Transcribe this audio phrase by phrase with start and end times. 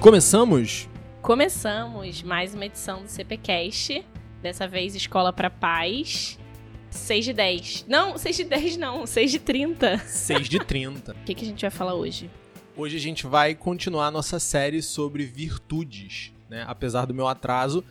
[0.00, 0.88] Começamos?
[1.20, 4.04] Começamos mais uma edição do CPCast.
[4.40, 6.38] Dessa vez Escola para Paz.
[6.88, 7.86] 6 de 10.
[7.88, 9.98] Não, 6 de 10 não, 6 de 30.
[9.98, 11.12] 6 de 30.
[11.12, 12.30] O que, que a gente vai falar hoje?
[12.76, 16.32] Hoje a gente vai continuar nossa série sobre virtudes.
[16.48, 16.64] Né?
[16.68, 17.84] Apesar do meu atraso,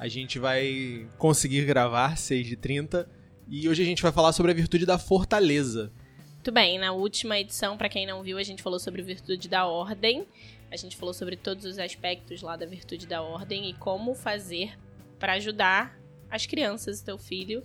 [0.00, 3.08] a gente vai conseguir gravar 6 de 30.
[3.48, 5.92] E hoje a gente vai falar sobre a virtude da fortaleza.
[6.34, 9.64] Muito bem, na última edição, para quem não viu, a gente falou sobre virtude da
[9.64, 10.26] ordem.
[10.72, 14.78] A gente falou sobre todos os aspectos lá da virtude da ordem e como fazer
[15.18, 16.00] para ajudar
[16.30, 17.62] as crianças, teu filho,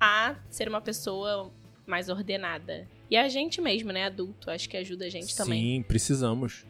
[0.00, 1.52] a ser uma pessoa
[1.86, 2.88] mais ordenada.
[3.08, 5.76] E a gente mesmo, né, adulto, acho que ajuda a gente também.
[5.76, 6.66] Sim, precisamos.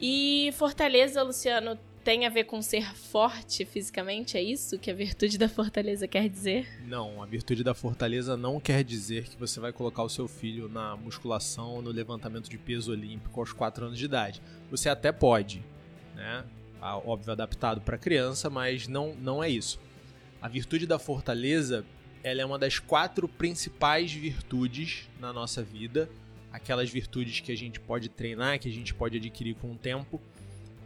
[0.00, 4.36] E fortaleza, Luciano, tem a ver com ser forte fisicamente?
[4.36, 6.66] É isso que a virtude da fortaleza quer dizer?
[6.86, 10.68] Não, a virtude da fortaleza não quer dizer que você vai colocar o seu filho
[10.68, 14.42] na musculação ou no levantamento de peso olímpico aos 4 anos de idade.
[14.70, 15.62] Você até pode,
[16.14, 16.44] né?
[16.80, 19.78] Óbvio, adaptado para criança, mas não, não é isso.
[20.40, 21.84] A virtude da fortaleza
[22.22, 26.08] ela é uma das quatro principais virtudes na nossa vida,
[26.52, 30.20] aquelas virtudes que a gente pode treinar, que a gente pode adquirir com o tempo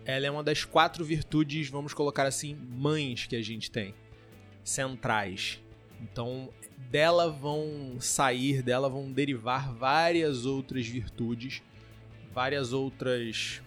[0.05, 3.95] ela é uma das quatro virtudes, vamos colocar assim, mães que a gente tem,
[4.63, 5.61] centrais.
[6.01, 6.51] Então,
[6.91, 11.63] dela vão sair, dela vão derivar várias outras virtudes,
[12.33, 13.63] várias outras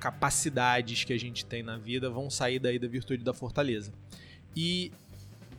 [0.00, 3.92] capacidades que a gente tem na vida vão sair daí da virtude da fortaleza.
[4.54, 4.92] E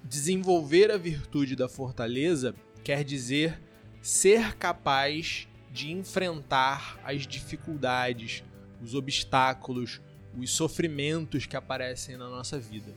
[0.03, 3.59] desenvolver a virtude da fortaleza quer dizer
[4.01, 8.43] ser capaz de enfrentar as dificuldades,
[8.81, 10.01] os obstáculos,
[10.37, 12.93] os sofrimentos que aparecem na nossa vida.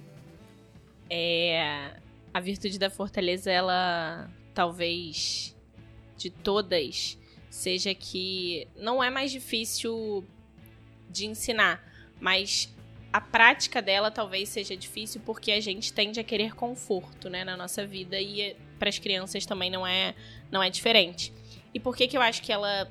[1.09, 1.97] É.
[2.33, 5.57] A virtude da fortaleza, ela talvez
[6.17, 10.25] de todas seja que não é mais difícil
[11.09, 11.83] de ensinar,
[12.21, 12.73] mas
[13.13, 17.57] a prática dela talvez seja difícil porque a gente tende a querer conforto, né, na
[17.57, 20.15] nossa vida e para as crianças também não é
[20.51, 21.33] não é diferente.
[21.75, 22.89] E por que que eu acho que ela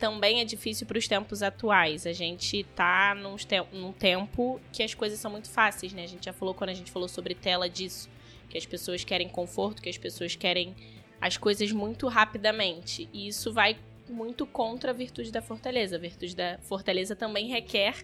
[0.00, 2.06] também é difícil para os tempos atuais.
[2.06, 6.02] A gente tá num, te num tempo que as coisas são muito fáceis, né?
[6.02, 8.08] A gente já falou quando a gente falou sobre tela disso,
[8.48, 10.74] que as pessoas querem conforto, que as pessoas querem
[11.20, 13.08] as coisas muito rapidamente.
[13.12, 13.76] E isso vai
[14.08, 15.96] muito contra a virtude da fortaleza.
[15.96, 17.94] A virtude da fortaleza também requer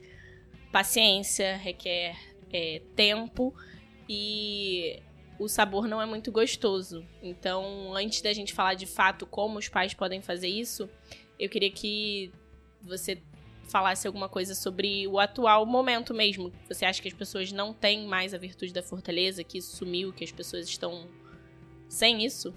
[0.70, 2.14] paciência, requer
[2.52, 3.54] é, tempo
[4.06, 5.00] e
[5.38, 7.06] o sabor não é muito gostoso.
[7.22, 10.88] Então, antes da gente falar de fato como os pais podem fazer isso,
[11.38, 12.32] eu queria que
[12.82, 13.20] você
[13.68, 16.52] falasse alguma coisa sobre o atual momento mesmo.
[16.68, 20.12] Você acha que as pessoas não têm mais a virtude da fortaleza, que isso sumiu,
[20.12, 21.08] que as pessoas estão
[21.88, 22.54] sem isso?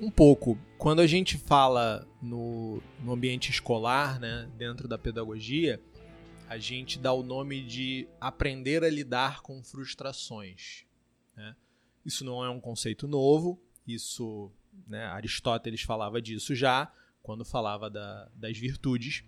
[0.00, 0.58] Um pouco.
[0.76, 5.80] Quando a gente fala no, no ambiente escolar, né, dentro da pedagogia,
[6.48, 10.84] a gente dá o nome de aprender a lidar com frustrações.
[11.36, 11.56] Né?
[12.04, 14.52] Isso não é um conceito novo, isso
[14.86, 16.92] né, Aristóteles falava disso já,
[17.28, 19.22] quando falava da, das virtudes.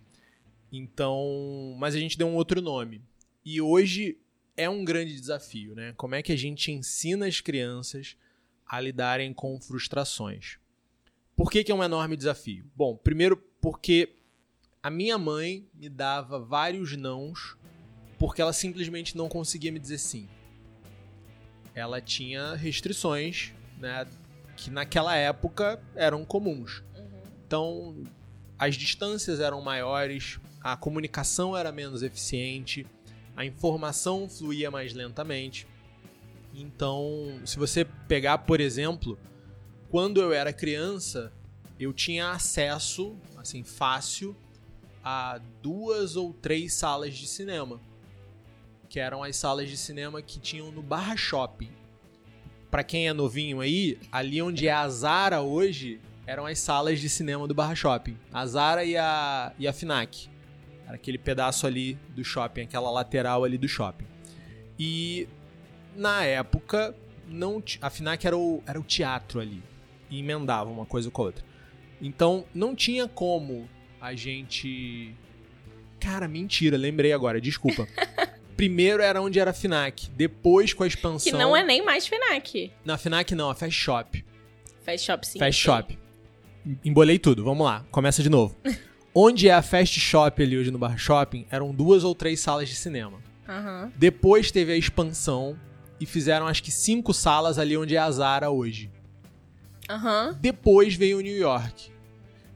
[0.72, 3.02] Então, mas a gente deu um outro nome.
[3.44, 4.16] E hoje
[4.56, 5.92] é um grande desafio, né?
[5.98, 8.16] Como é que a gente ensina as crianças
[8.66, 10.58] a lidarem com frustrações?
[11.36, 12.64] Por que, que é um enorme desafio?
[12.74, 14.16] Bom, primeiro porque
[14.82, 17.54] a minha mãe me dava vários nãos
[18.18, 20.26] porque ela simplesmente não conseguia me dizer sim.
[21.74, 24.06] Ela tinha restrições, né,
[24.56, 26.82] que naquela época eram comuns.
[27.50, 28.04] Então,
[28.56, 32.86] as distâncias eram maiores, a comunicação era menos eficiente,
[33.34, 35.66] a informação fluía mais lentamente.
[36.54, 39.18] Então, se você pegar, por exemplo,
[39.88, 41.32] quando eu era criança,
[41.76, 44.36] eu tinha acesso, assim, fácil,
[45.02, 47.80] a duas ou três salas de cinema,
[48.88, 51.72] que eram as salas de cinema que tinham no Barra Shopping.
[52.70, 56.00] Para quem é novinho aí, ali onde é a Zara hoje,
[56.30, 58.16] eram as salas de cinema do Barra Shopping.
[58.32, 60.30] A Zara e a, e a Finac.
[60.86, 64.06] Era aquele pedaço ali do shopping, aquela lateral ali do shopping.
[64.78, 65.26] E
[65.96, 66.94] na época,
[67.26, 69.60] não a Finac era o, era o teatro ali.
[70.08, 71.44] E emendava uma coisa com a outra.
[72.00, 73.68] Então não tinha como
[74.00, 75.12] a gente.
[75.98, 77.88] Cara, mentira, lembrei agora, desculpa.
[78.56, 81.32] Primeiro era onde era a Finac, depois com a expansão.
[81.32, 82.72] Que não é nem mais Finac.
[82.84, 84.24] Na Finac não, a Fast Shop.
[84.84, 85.38] Fast Shop sim.
[85.40, 85.98] Fast Shop.
[86.84, 88.56] Embolei tudo, vamos lá, começa de novo.
[89.14, 92.68] Onde é a Fast Shop ali hoje no Bar Shopping, eram duas ou três salas
[92.68, 93.18] de cinema.
[93.48, 93.90] Uhum.
[93.96, 95.58] Depois teve a expansão
[95.98, 98.90] e fizeram acho que cinco salas ali onde é a Zara hoje.
[99.90, 100.32] Uhum.
[100.40, 101.90] Depois veio o New York.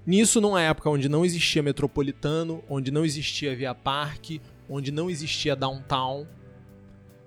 [0.06, 5.56] Nisso, numa época onde não existia metropolitano, onde não existia Via Parque, onde não existia
[5.56, 6.26] downtown.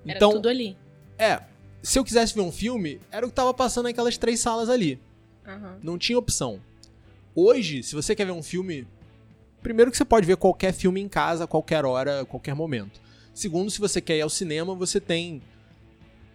[0.06, 0.78] Era Então, tudo ali.
[1.18, 1.42] é,
[1.84, 5.02] se eu quisesse ver um filme, era o que tava passando naquelas três salas ali.
[5.48, 5.80] Aham.
[5.82, 6.60] Não tinha opção.
[7.34, 8.86] Hoje, se você quer ver um filme,
[9.62, 13.00] primeiro que você pode ver qualquer filme em casa, qualquer hora, qualquer momento.
[13.34, 15.42] Segundo, se você quer ir ao cinema, você tem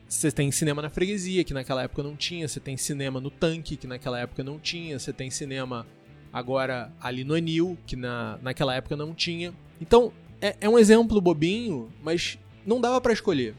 [0.09, 3.77] você tem cinema na freguesia, que naquela época não tinha, você tem cinema no tanque,
[3.77, 5.87] que naquela época não tinha, você tem cinema
[6.31, 9.55] agora ali no Anil, que na, naquela época não tinha.
[9.81, 13.55] Então, é, é um exemplo bobinho, mas não dava pra escolher.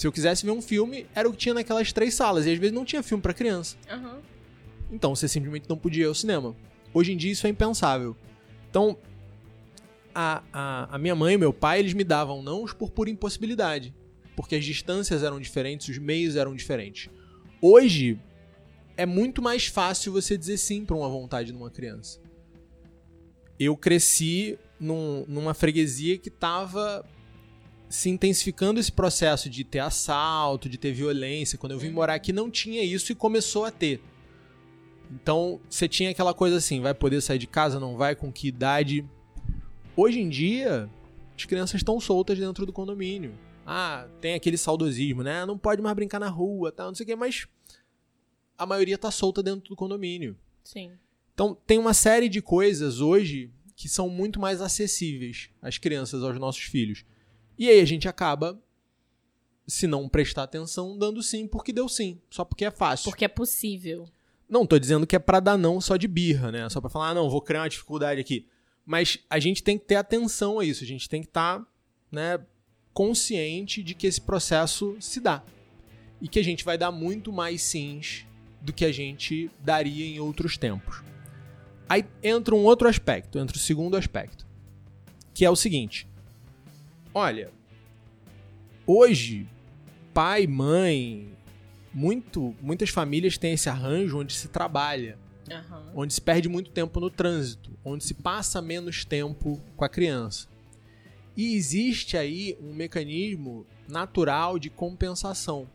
[0.00, 2.58] Se eu quisesse ver um filme, era o que tinha naquelas três salas, e às
[2.58, 3.76] vezes não tinha filme pra criança.
[3.86, 4.18] Aham.
[4.90, 6.56] Então você simplesmente não podia ir ao cinema.
[6.94, 8.16] Hoje em dia isso é impensável.
[8.70, 8.96] Então,
[10.14, 13.94] a, a, a minha mãe e meu pai, eles me davam nãos por pura impossibilidade.
[14.34, 17.10] Porque as distâncias eram diferentes, os meios eram diferentes.
[17.60, 18.18] Hoje,
[18.96, 22.18] é muito mais fácil você dizer sim para uma vontade de uma criança.
[23.58, 27.04] Eu cresci num- numa freguesia que estava
[27.90, 31.58] se intensificando esse processo de ter assalto, de ter violência.
[31.58, 34.00] Quando eu vim morar aqui não tinha isso e começou a ter.
[35.10, 38.46] Então, você tinha aquela coisa assim, vai poder sair de casa, não vai, com que
[38.46, 39.04] idade?
[39.96, 40.88] Hoje em dia,
[41.36, 43.36] as crianças estão soltas dentro do condomínio.
[43.66, 45.44] Ah, tem aquele saudosismo, né?
[45.44, 47.48] Não pode mais brincar na rua, tal, não sei o quê, mas
[48.56, 50.38] a maioria tá solta dentro do condomínio.
[50.62, 50.92] Sim.
[51.34, 56.38] Então, tem uma série de coisas hoje que são muito mais acessíveis às crianças, aos
[56.38, 57.04] nossos filhos.
[57.60, 58.58] E aí a gente acaba,
[59.66, 63.10] se não prestar atenção, dando sim porque deu sim, só porque é fácil.
[63.10, 64.08] Porque é possível.
[64.48, 66.66] Não tô dizendo que é pra dar não só de birra, né?
[66.70, 68.46] Só pra falar, ah, não, vou criar uma dificuldade aqui.
[68.86, 71.62] Mas a gente tem que ter atenção a isso, a gente tem que estar,
[72.10, 72.40] né,
[72.94, 75.44] consciente de que esse processo se dá.
[76.18, 78.24] E que a gente vai dar muito mais sims
[78.62, 81.02] do que a gente daria em outros tempos.
[81.86, 84.46] Aí entra um outro aspecto, entra o segundo aspecto,
[85.34, 86.08] que é o seguinte:
[87.12, 87.50] olha,
[88.86, 89.48] hoje,
[90.12, 91.30] pai, mãe,
[91.92, 95.18] muito, muitas famílias têm esse arranjo onde se trabalha,
[95.50, 95.92] Aham.
[95.94, 100.48] onde se perde muito tempo no trânsito, onde se passa menos tempo com a criança.
[101.36, 105.68] E existe aí um mecanismo natural de compensação.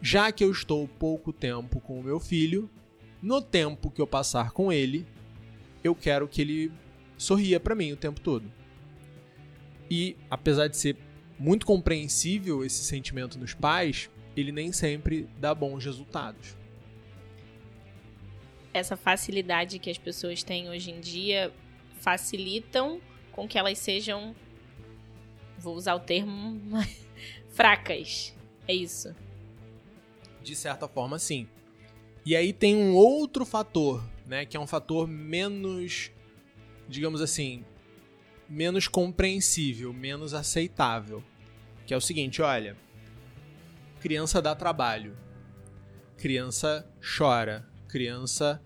[0.00, 2.70] Já que eu estou pouco tempo com o meu filho,
[3.22, 5.06] no tempo que eu passar com ele,
[5.84, 6.72] eu quero que ele
[7.18, 8.50] sorria para mim o tempo todo.
[9.90, 10.96] E apesar de ser
[11.38, 16.56] muito compreensível esse sentimento nos pais, ele nem sempre dá bons resultados.
[18.72, 21.52] Essa facilidade que as pessoas têm hoje em dia
[21.94, 23.00] facilitam
[23.32, 24.34] com que elas sejam,
[25.58, 26.60] vou usar o termo,
[27.50, 28.34] fracas.
[28.68, 29.14] É isso.
[30.42, 31.48] De certa forma, sim.
[32.24, 36.12] E aí tem um outro fator, né, que é um fator menos,
[36.88, 37.64] digamos assim,
[38.50, 41.22] menos compreensível, menos aceitável,
[41.86, 42.76] que é o seguinte, olha,
[44.00, 45.16] criança dá trabalho,
[46.18, 48.60] criança chora, criança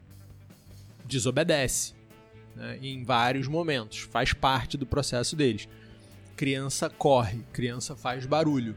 [1.05, 1.95] desobedece,
[2.57, 5.69] né, em vários momentos, faz parte do processo deles.
[6.35, 8.77] Criança corre, criança faz barulho.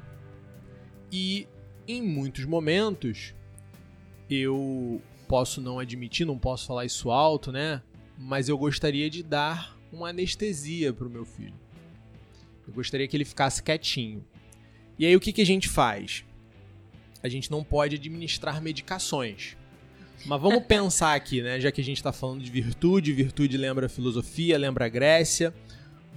[1.12, 1.48] E
[1.88, 3.34] em muitos momentos
[4.30, 7.82] eu posso não admitir, não posso falar isso alto, né?
[8.18, 11.56] Mas eu gostaria de dar uma anestesia pro meu filho.
[12.68, 14.24] Eu gostaria que ele ficasse quietinho.
[15.00, 16.24] E aí o que, que a gente faz?
[17.24, 19.58] A gente não pode administrar medicações.
[20.26, 21.60] Mas vamos pensar aqui, né?
[21.60, 25.54] Já que a gente está falando de virtude, virtude lembra filosofia, lembra Grécia.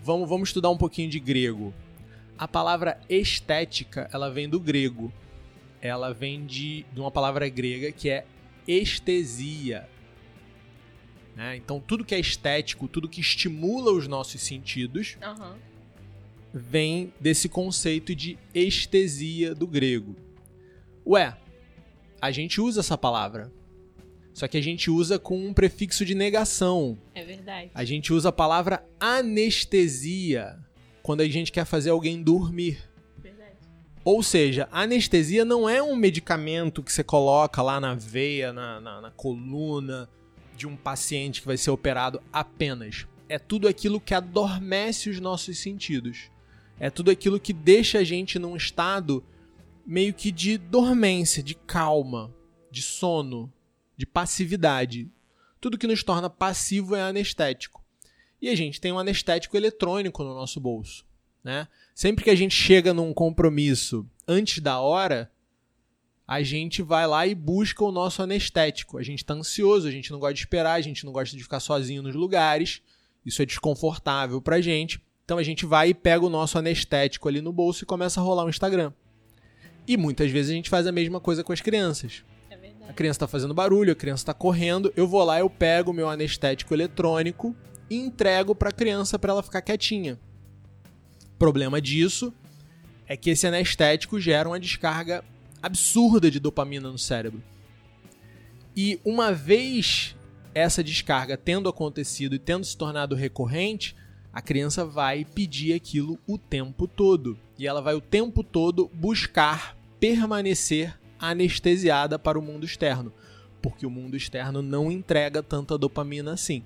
[0.03, 1.73] Vamos, vamos estudar um pouquinho de grego.
[2.39, 5.13] A palavra estética, ela vem do grego.
[5.81, 8.27] Ela vem de, de uma palavra grega que é
[8.67, 9.89] estesia.
[11.35, 11.57] Né?
[11.57, 15.57] Então, tudo que é estético, tudo que estimula os nossos sentidos, Aham.
[16.53, 20.17] vem desse conceito de estesia do grego.
[21.07, 21.37] Ué,
[22.21, 23.51] a gente usa essa palavra.
[24.33, 26.97] Só que a gente usa com um prefixo de negação.
[27.15, 27.71] É verdade.
[27.75, 30.59] A gente usa a palavra anestesia
[31.03, 32.79] quando a gente quer fazer alguém dormir.
[33.19, 33.57] Verdade.
[34.05, 39.01] Ou seja, anestesia não é um medicamento que você coloca lá na veia, na, na,
[39.01, 40.09] na coluna
[40.61, 43.07] de um paciente que vai ser operado apenas.
[43.31, 46.31] É tudo aquilo que adormece os nossos sentidos.
[46.79, 49.25] É tudo aquilo que deixa a gente num estado
[49.87, 52.31] meio que de dormência, de calma,
[52.71, 53.51] de sono,
[53.97, 55.09] de passividade.
[55.61, 57.83] Tudo que nos torna passivo é anestético.
[58.41, 61.07] E a gente tem um anestético eletrônico no nosso bolso.
[61.43, 61.67] Né?
[61.95, 65.33] Sempre que a gente chega num compromisso antes da hora,
[66.31, 68.99] a gente vai lá e busca o nosso anestético.
[68.99, 71.43] A gente está ansioso, a gente não gosta de esperar, a gente não gosta de
[71.43, 72.83] ficar sozinho nos lugares.
[73.27, 75.03] isso é desconfortável pra gente.
[75.25, 78.23] Então a gente vai e pega o nosso anestético ali no bolso e começa a
[78.23, 78.93] rolar o Instagram.
[79.89, 82.23] E muitas vezes a gente faz a mesma coisa com as crianças.
[82.49, 82.57] É.
[82.89, 85.95] A criança está fazendo barulho, a criança está correndo, eu vou lá, eu pego o
[85.95, 87.57] meu anestético eletrônico
[87.91, 90.17] e entrego para a criança para ela ficar quietinha.
[91.35, 92.33] O problema disso
[93.05, 95.25] é que esse anestético gera uma descarga
[95.63, 97.43] absurda de dopamina no cérebro.
[98.77, 100.17] E uma vez
[100.55, 103.97] essa descarga tendo acontecido e tendo se tornado recorrente,
[104.33, 107.39] a criança vai pedir aquilo o tempo todo.
[107.59, 113.13] E ela vai o tempo todo buscar permanecer anestesiada para o mundo externo,
[113.61, 116.65] porque o mundo externo não entrega tanta dopamina assim.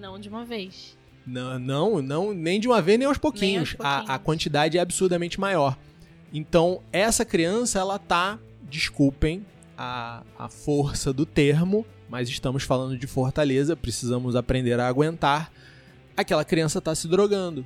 [0.00, 0.96] Não de uma vez.
[1.26, 3.74] Não, não, não nem de uma vez nem aos pouquinhos.
[3.78, 4.10] Nem aos pouquinhos.
[4.10, 5.76] A, a quantidade é absurdamente maior.
[6.34, 9.46] Então, essa criança, ela tá, desculpem
[9.78, 15.52] a, a força do termo, mas estamos falando de fortaleza, precisamos aprender a aguentar.
[16.16, 17.64] Aquela criança tá se drogando.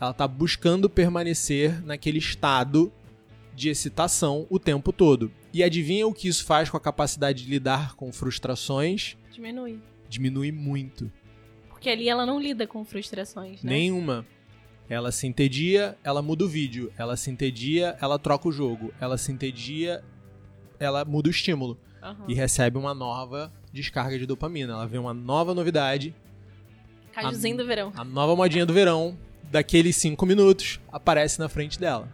[0.00, 2.92] Ela tá buscando permanecer naquele estado
[3.52, 5.32] de excitação o tempo todo.
[5.52, 9.16] E adivinha o que isso faz com a capacidade de lidar com frustrações?
[9.32, 9.80] Diminui.
[10.08, 11.10] Diminui muito.
[11.68, 13.72] Porque ali ela não lida com frustrações, né?
[13.72, 14.24] Nenhuma.
[14.90, 16.92] Ela se entedia, ela muda o vídeo.
[16.98, 18.92] Ela se entedia, ela troca o jogo.
[19.00, 20.02] Ela se entedia,
[20.80, 21.78] ela muda o estímulo.
[22.02, 22.24] Aham.
[22.26, 24.72] E recebe uma nova descarga de dopamina.
[24.72, 26.12] Ela vê uma nova novidade,
[27.12, 27.92] Cajuzinho do verão.
[27.96, 32.08] a nova modinha do verão, daqueles 5 minutos, aparece na frente dela.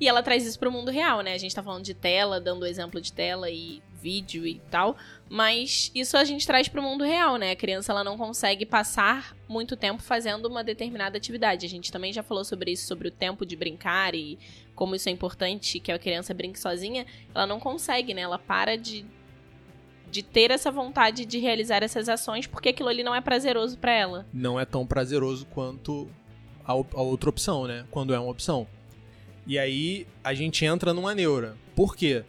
[0.00, 1.34] E ela traz isso pro mundo real, né?
[1.34, 4.96] A gente tá falando de tela, dando exemplo de tela e vídeo e tal,
[5.30, 7.52] mas isso a gente traz pro mundo real, né?
[7.52, 11.64] A criança ela não consegue passar muito tempo fazendo uma determinada atividade.
[11.64, 14.38] A gente também já falou sobre isso, sobre o tempo de brincar e
[14.74, 17.06] como isso é importante que a criança brinque sozinha.
[17.34, 18.20] Ela não consegue, né?
[18.20, 19.06] Ela para de
[20.10, 23.92] de ter essa vontade de realizar essas ações porque aquilo ali não é prazeroso pra
[23.92, 24.24] ela.
[24.32, 26.08] Não é tão prazeroso quanto
[26.64, 27.84] a, a outra opção, né?
[27.90, 28.68] Quando é uma opção.
[29.46, 31.56] E aí a gente entra numa neura.
[31.74, 32.24] Por quê?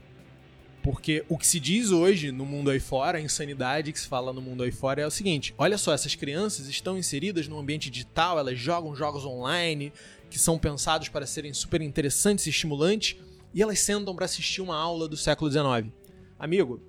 [0.85, 4.31] Porque o que se diz hoje no mundo aí fora, a insanidade que se fala
[4.31, 7.89] no mundo aí fora é o seguinte: olha só, essas crianças estão inseridas no ambiente
[7.89, 9.91] digital, elas jogam jogos online
[10.29, 13.17] que são pensados para serem super interessantes e estimulantes,
[13.51, 15.91] e elas sentam para assistir uma aula do século XIX.
[16.37, 16.79] Amigo,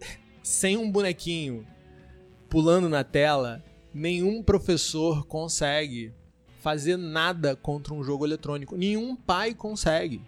[0.42, 1.64] sem um bonequinho
[2.48, 6.12] pulando na tela, nenhum professor consegue
[6.58, 8.76] fazer nada contra um jogo eletrônico.
[8.76, 10.20] Nenhum pai consegue.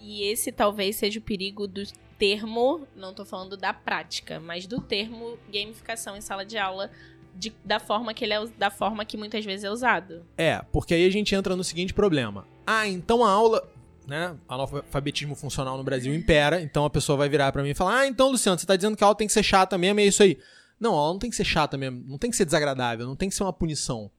[0.00, 1.82] E esse talvez seja o perigo do
[2.18, 6.90] termo, não tô falando da prática, mas do termo gamificação em sala de aula,
[7.34, 10.26] de- da forma que ele é, da forma que muitas vezes é usado.
[10.36, 12.46] É, porque aí a gente entra no seguinte problema.
[12.66, 13.66] Ah, então a aula,
[14.06, 18.00] né, analfabetismo funcional no Brasil impera, então a pessoa vai virar pra mim e falar:
[18.00, 20.04] "Ah, então Luciano, você tá dizendo que a aula tem que ser chata mesmo, é
[20.04, 20.36] isso aí".
[20.80, 23.16] Não, a aula não tem que ser chata mesmo, não tem que ser desagradável, não
[23.16, 24.10] tem que ser uma punição.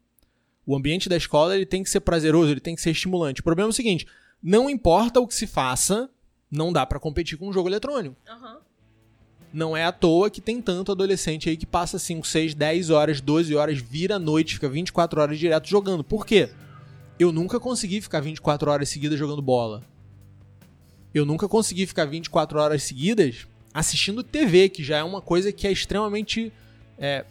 [0.65, 3.41] O ambiente da escola ele tem que ser prazeroso, ele tem que ser estimulante.
[3.41, 4.05] O problema é o seguinte,
[4.41, 6.09] não importa o que se faça,
[6.51, 8.15] não dá pra competir com um jogo eletrônico.
[9.51, 13.19] Não é à toa que tem tanto adolescente aí que passa 5, 6, 10 horas,
[13.19, 16.03] 12 horas, vira a noite, fica 24 horas direto jogando.
[16.03, 16.49] Por quê?
[17.17, 19.83] Eu nunca consegui ficar 24 horas seguidas jogando bola.
[21.13, 25.67] Eu nunca consegui ficar 24 horas seguidas assistindo TV, que já é uma coisa que
[25.67, 26.53] é extremamente
[26.97, 27.25] é,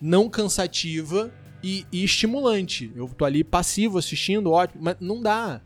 [0.00, 1.32] não cansativa
[1.62, 2.92] e, e estimulante.
[2.94, 5.60] Eu tô ali passivo assistindo, ótimo, mas não dá.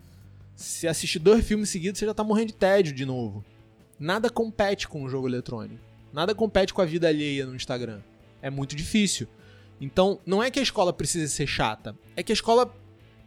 [0.58, 3.44] Se assistir dois filmes seguidos, você já tá morrendo de tédio de novo.
[3.96, 5.80] Nada compete com o jogo eletrônico.
[6.12, 8.00] Nada compete com a vida alheia no Instagram.
[8.42, 9.28] É muito difícil.
[9.80, 11.94] Então, não é que a escola precise ser chata.
[12.16, 12.74] É que a escola,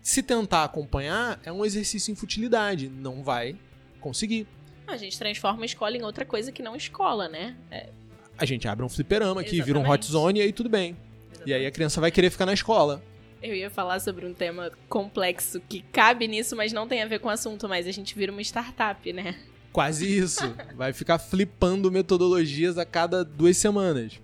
[0.01, 2.89] se tentar acompanhar, é um exercício em futilidade.
[2.89, 3.55] Não vai
[4.01, 4.45] conseguir.
[4.85, 7.55] A gente transforma a escola em outra coisa que não escola, né?
[7.71, 7.91] É,
[8.37, 10.11] A gente abre um fliperama aqui, vira um hot Exatamente.
[10.11, 10.97] zone e aí tudo bem.
[11.45, 13.01] E aí a criança vai querer ficar na escola.
[13.41, 17.19] Eu ia falar sobre um tema complexo que cabe nisso, mas não tem a ver
[17.19, 19.35] com o assunto, mas a gente vira uma startup, né?
[19.73, 20.55] Quase isso.
[20.75, 24.19] Vai ficar flipando metodologias a cada duas semanas.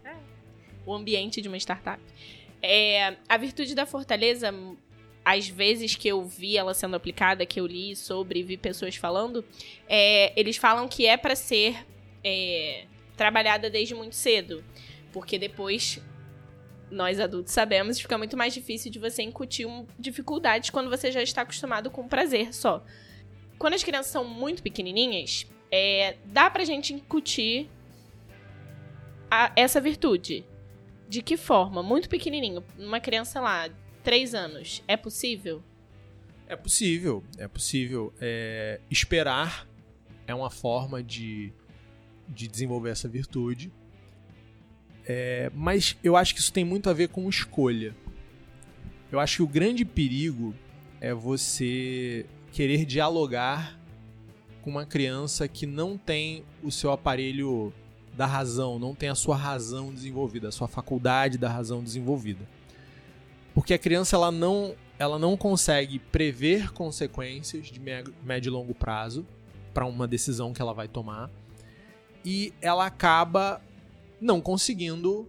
[0.85, 2.01] o ambiente de uma startup.
[2.61, 4.53] É, a virtude da fortaleza,
[5.23, 9.43] às vezes que eu vi ela sendo aplicada, que eu li sobre, vi pessoas falando,
[9.87, 11.75] é, eles falam que é pra ser
[12.23, 14.63] é, trabalhada desde muito cedo,
[15.11, 15.99] porque depois
[16.89, 19.67] nós adultos sabemos fica muito mais difícil de você incutir
[19.99, 22.83] dificuldades quando você já está acostumado com prazer só.
[23.57, 27.69] Quando as crianças são muito pequenininhas, é, dá pra gente incutir
[29.29, 30.45] a- essa virtude.
[31.09, 31.81] De que forma?
[31.81, 32.63] Muito pequenininho.
[32.77, 33.69] Uma criança lá,
[34.03, 34.83] 3 anos.
[34.87, 35.63] É possível?
[36.47, 38.13] É possível, é possível.
[38.21, 39.67] É, esperar
[40.25, 41.51] é uma forma de,
[42.27, 43.71] de desenvolver essa virtude.
[45.09, 47.95] É, mas eu acho que isso tem muito a ver com escolha.
[49.09, 50.53] Eu acho que o grande perigo
[50.99, 53.79] é você querer dialogar
[54.61, 57.73] com uma criança que não tem o seu aparelho
[58.17, 62.45] da razão, não tem a sua razão desenvolvida, a sua faculdade da razão desenvolvida.
[63.53, 69.25] Porque a criança ela não, ela não consegue prever consequências de médio e longo prazo
[69.73, 71.29] para uma decisão que ela vai tomar
[72.25, 73.61] e ela acaba
[74.19, 75.27] não conseguindo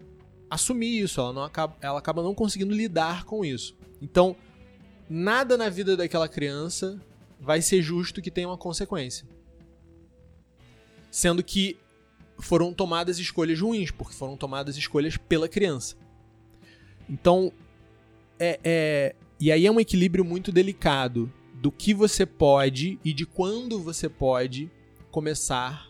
[0.50, 3.76] assumir isso, ela, não acaba, ela acaba não conseguindo lidar com isso.
[4.00, 4.36] Então,
[5.08, 7.00] nada na vida daquela criança
[7.40, 9.26] vai ser justo que tenha uma consequência.
[11.10, 11.76] Sendo que
[12.38, 15.96] foram tomadas escolhas ruins, porque foram tomadas escolhas pela criança.
[17.08, 17.52] Então,
[18.38, 23.26] é, é, e aí é um equilíbrio muito delicado do que você pode e de
[23.26, 24.70] quando você pode
[25.10, 25.88] começar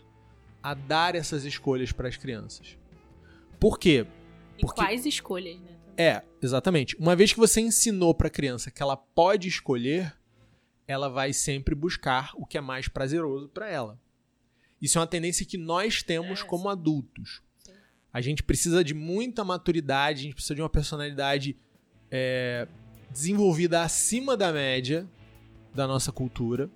[0.61, 2.78] a dar essas escolhas para as crianças.
[3.59, 4.05] Por quê?
[4.59, 5.75] Porque, e quais escolhas, né?
[5.97, 6.95] É, exatamente.
[6.97, 10.15] Uma vez que você ensinou para a criança que ela pode escolher,
[10.87, 13.99] ela vai sempre buscar o que é mais prazeroso para ela.
[14.81, 17.41] Isso é uma tendência que nós temos é, como adultos.
[17.57, 17.73] Sim.
[18.13, 21.57] A gente precisa de muita maturidade, a gente precisa de uma personalidade
[22.09, 22.65] é,
[23.11, 25.05] desenvolvida acima da média
[25.73, 26.69] da nossa cultura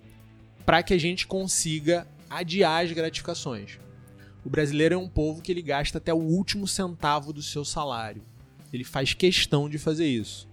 [0.64, 3.78] para que a gente consiga adiar as gratificações.
[4.44, 8.22] O brasileiro é um povo que ele gasta até o último centavo do seu salário.
[8.72, 10.48] Ele faz questão de fazer isso.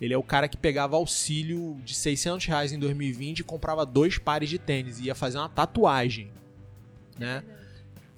[0.00, 4.18] Ele é o cara que pegava auxílio de 600 reais em 2020 e comprava dois
[4.18, 6.30] pares de tênis e ia fazer uma tatuagem
[7.20, 7.44] né?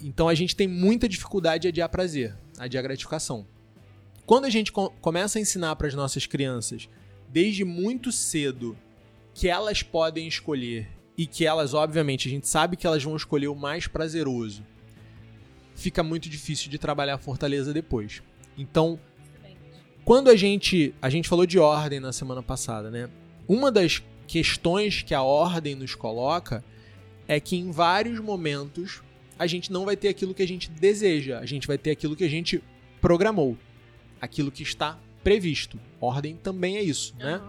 [0.00, 3.44] Então a gente tem muita dificuldade de adiar prazer, adiar gratificação.
[4.24, 6.88] Quando a gente co começa a ensinar para as nossas crianças,
[7.28, 8.78] desde muito cedo,
[9.34, 10.88] que elas podem escolher
[11.18, 14.64] e que elas, obviamente, a gente sabe que elas vão escolher o mais prazeroso,
[15.82, 18.22] fica muito difícil de trabalhar a fortaleza depois.
[18.56, 18.98] Então,
[20.04, 20.94] quando a gente.
[21.00, 23.08] A gente falou de ordem na semana passada, né?
[23.48, 26.64] Uma das questões que a ordem nos coloca
[27.26, 29.02] é que em vários momentos
[29.38, 32.14] a gente não vai ter aquilo que a gente deseja, a gente vai ter aquilo
[32.14, 32.62] que a gente
[33.00, 33.58] programou,
[34.20, 35.78] aquilo que está previsto.
[36.00, 37.24] Ordem também é isso, uhum.
[37.24, 37.42] né?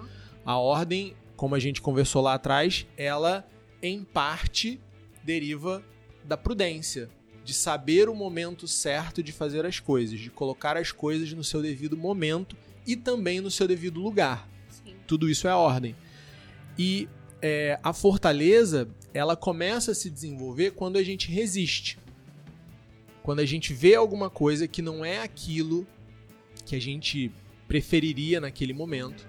[0.45, 3.47] A ordem, como a gente conversou lá atrás, ela
[3.81, 4.79] em parte
[5.23, 5.83] deriva
[6.23, 7.09] da prudência,
[7.43, 11.61] de saber o momento certo de fazer as coisas, de colocar as coisas no seu
[11.61, 12.55] devido momento
[12.87, 14.47] e também no seu devido lugar.
[14.69, 14.95] Sim.
[15.05, 15.95] Tudo isso é ordem.
[16.77, 17.07] E
[17.41, 21.99] é, a fortaleza ela começa a se desenvolver quando a gente resiste.
[23.21, 25.85] Quando a gente vê alguma coisa que não é aquilo
[26.65, 27.31] que a gente
[27.67, 29.27] preferiria naquele momento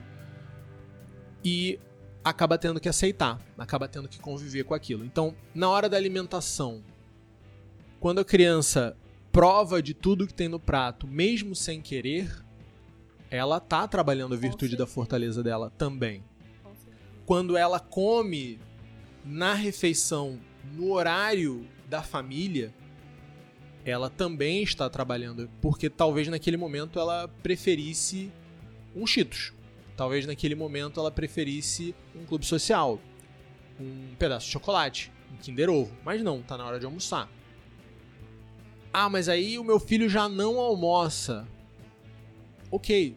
[1.44, 1.78] e
[2.24, 5.04] acaba tendo que aceitar, acaba tendo que conviver com aquilo.
[5.04, 6.82] Então, na hora da alimentação,
[8.04, 8.94] quando a criança
[9.32, 12.44] prova de tudo que tem no prato, mesmo sem querer,
[13.30, 16.22] ela tá trabalhando a virtude da fortaleza dela também.
[17.24, 18.60] Quando ela come
[19.24, 20.38] na refeição,
[20.74, 22.74] no horário da família,
[23.86, 28.30] ela também está trabalhando, porque talvez naquele momento ela preferisse
[28.94, 29.54] um Cheetos.
[29.96, 33.00] Talvez naquele momento ela preferisse um clube social,
[33.80, 35.96] um pedaço de chocolate, um Kinder Ovo.
[36.04, 37.30] Mas não, tá na hora de almoçar.
[38.96, 41.48] Ah, mas aí o meu filho já não almoça.
[42.70, 43.16] Ok.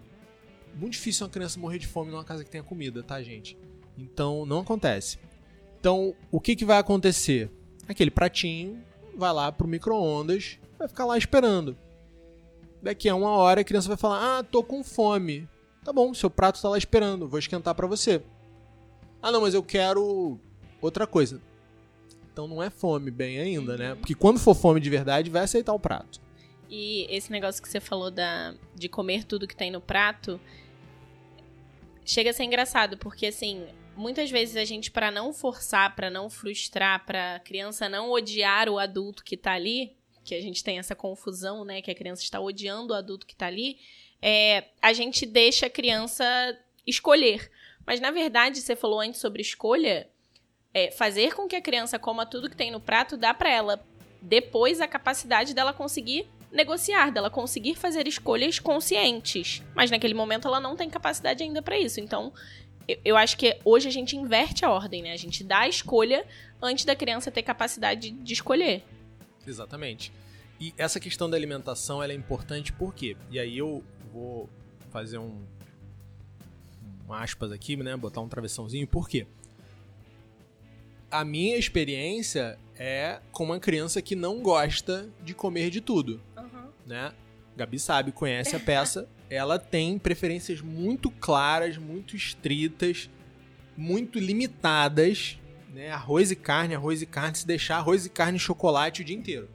[0.73, 3.55] Muito difícil uma criança morrer de fome numa casa que tenha comida, tá, gente?
[3.95, 5.19] Então não acontece.
[5.79, 7.51] Então, o que, que vai acontecer?
[7.87, 8.81] Aquele pratinho
[9.15, 11.77] vai lá pro micro-ondas, vai ficar lá esperando.
[12.81, 15.47] Daqui a uma hora a criança vai falar: Ah, tô com fome.
[15.83, 18.23] Tá bom, seu prato tá lá esperando, vou esquentar para você.
[19.21, 20.39] Ah, não, mas eu quero
[20.81, 21.39] outra coisa.
[22.37, 23.95] Então não é fome bem ainda, né?
[23.95, 26.21] Porque quando for fome de verdade, vai aceitar o prato.
[26.69, 30.39] E esse negócio que você falou da, de comer tudo que tem no prato
[32.05, 36.29] chega a ser engraçado, porque assim, muitas vezes a gente, para não forçar, para não
[36.29, 40.93] frustrar, para criança não odiar o adulto que tá ali, que a gente tem essa
[40.93, 41.81] confusão, né?
[41.81, 43.79] Que a criança está odiando o adulto que tá ali,
[44.21, 46.23] é, a gente deixa a criança
[46.85, 47.49] escolher.
[47.83, 50.07] Mas na verdade, você falou antes sobre escolha,
[50.73, 53.83] é, fazer com que a criança coma tudo que tem no prato dá para ela
[54.21, 59.61] depois a capacidade dela conseguir negociar, dela conseguir fazer escolhas conscientes.
[59.75, 61.99] Mas naquele momento ela não tem capacidade ainda para isso.
[61.99, 62.33] Então,
[62.87, 65.13] eu, eu acho que hoje a gente inverte a ordem, né?
[65.13, 66.25] A gente dá a escolha
[66.61, 68.83] antes da criança ter capacidade de escolher.
[69.45, 70.11] Exatamente.
[70.59, 73.15] E essa questão da alimentação é importante por quê?
[73.29, 74.49] E aí eu vou
[74.89, 75.45] fazer um,
[77.07, 77.95] um aspas aqui, né?
[77.95, 78.87] Botar um travessãozinho.
[78.87, 79.27] Por quê?
[81.09, 86.69] A minha experiência é com uma criança que não gosta de comer de tudo, uhum.
[86.85, 87.13] né?
[87.55, 89.09] Gabi sabe, conhece a peça.
[89.29, 93.09] Ela tem preferências muito claras, muito estritas,
[93.75, 95.39] muito limitadas.
[95.73, 95.89] Né?
[95.89, 97.35] Arroz e carne, arroz e carne.
[97.35, 99.49] Se deixar arroz e carne e chocolate o dia inteiro.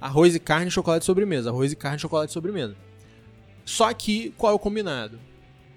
[0.00, 1.50] Arroz e carne, chocolate e sobremesa.
[1.50, 2.76] Arroz e carne, chocolate e sobremesa.
[3.64, 5.18] Só que, qual é o combinado?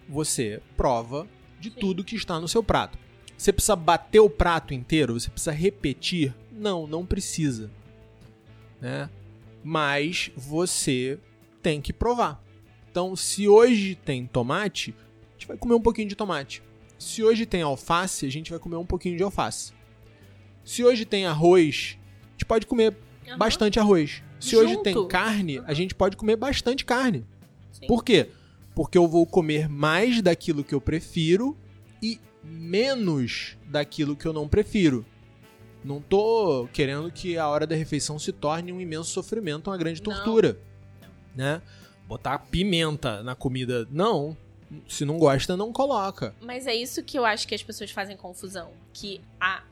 [0.08, 1.28] Você prova
[1.60, 1.80] de Sim.
[1.80, 2.98] tudo que está no seu prato.
[3.40, 5.18] Você precisa bater o prato inteiro?
[5.18, 6.36] Você precisa repetir?
[6.52, 7.72] Não, não precisa.
[8.82, 9.10] Né?
[9.64, 11.18] Mas você
[11.64, 12.44] tem que provar.
[12.92, 14.94] Então, se hoje tem tomate,
[15.30, 16.62] a gente vai comer um pouquinho de tomate.
[16.98, 19.72] Se hoje tem alface, a gente vai comer um pouquinho de alface.
[20.66, 21.98] Se hoje tem arroz,
[22.28, 22.94] a gente pode comer
[23.26, 23.38] uhum.
[23.38, 24.22] bastante arroz.
[24.38, 24.66] Se Junto.
[24.66, 27.26] hoje tem carne, a gente pode comer bastante carne.
[27.72, 27.88] Sim.
[27.88, 28.32] Por quê?
[28.76, 31.58] Porque eu vou comer mais daquilo que eu prefiro
[32.04, 35.06] e menos daquilo que eu não prefiro.
[35.84, 40.02] Não tô querendo que a hora da refeição se torne um imenso sofrimento, uma grande
[40.02, 40.60] tortura.
[41.36, 41.46] Não.
[41.46, 41.62] Né?
[42.08, 44.36] Botar pimenta na comida, não.
[44.88, 46.36] Se não gosta, não coloca.
[46.42, 48.72] Mas é isso que eu acho que as pessoas fazem confusão.
[48.94, 49.64] Que a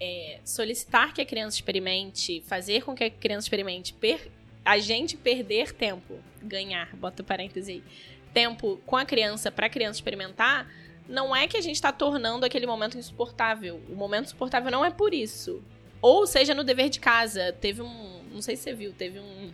[0.00, 4.30] é, solicitar que a criança experimente, fazer com que a criança experimente, per,
[4.64, 7.84] a gente perder tempo, ganhar, bota parêntese aí,
[8.32, 10.68] tempo com a criança para a criança experimentar,
[11.08, 13.80] não é que a gente está tornando aquele momento insuportável.
[13.88, 15.62] O momento insuportável não é por isso.
[16.00, 19.50] Ou seja, no dever de casa, teve um, não sei se você viu, teve um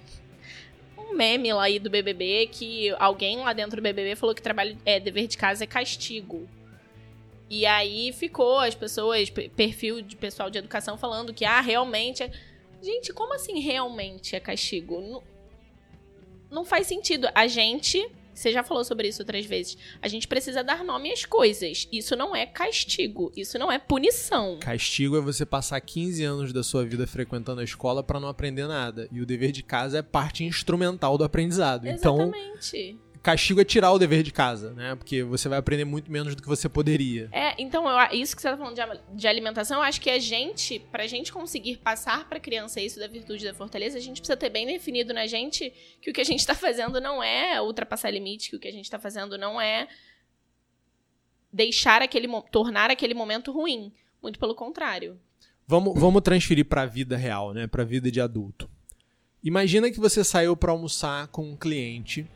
[1.11, 4.79] um meme lá aí do BBB que alguém lá dentro do BBB falou que trabalho
[4.85, 6.49] é dever de casa é castigo.
[7.49, 12.31] E aí ficou as pessoas, perfil de pessoal de educação falando que ah, realmente é...
[12.81, 15.01] Gente, como assim realmente é castigo?
[15.01, 15.23] Não,
[16.51, 17.29] não faz sentido.
[17.35, 18.09] A gente
[18.41, 19.77] você já falou sobre isso outras vezes.
[20.01, 21.87] A gente precisa dar nome às coisas.
[21.93, 23.31] Isso não é castigo.
[23.37, 24.59] Isso não é punição.
[24.61, 28.67] Castigo é você passar 15 anos da sua vida frequentando a escola para não aprender
[28.67, 29.09] nada.
[29.13, 31.87] E o dever de casa é parte instrumental do aprendizado.
[31.87, 32.77] Então, Exatamente.
[32.77, 34.95] Então castigo é tirar o dever de casa, né?
[34.95, 37.29] Porque você vai aprender muito menos do que você poderia.
[37.33, 38.83] É, então, eu, isso que você tá falando de,
[39.17, 43.07] de, alimentação, eu acho que a gente, pra gente conseguir passar pra criança isso da
[43.07, 46.25] virtude da fortaleza, a gente precisa ter bem definido na gente que o que a
[46.25, 49.61] gente tá fazendo não é ultrapassar limite, que o que a gente tá fazendo não
[49.61, 49.87] é
[51.53, 53.93] deixar aquele, tornar aquele momento ruim.
[54.23, 55.19] Muito pelo contrário.
[55.67, 57.67] Vamos, vamos transferir pra vida real, né?
[57.67, 58.69] Pra vida de adulto.
[59.43, 62.27] Imagina que você saiu para almoçar com um cliente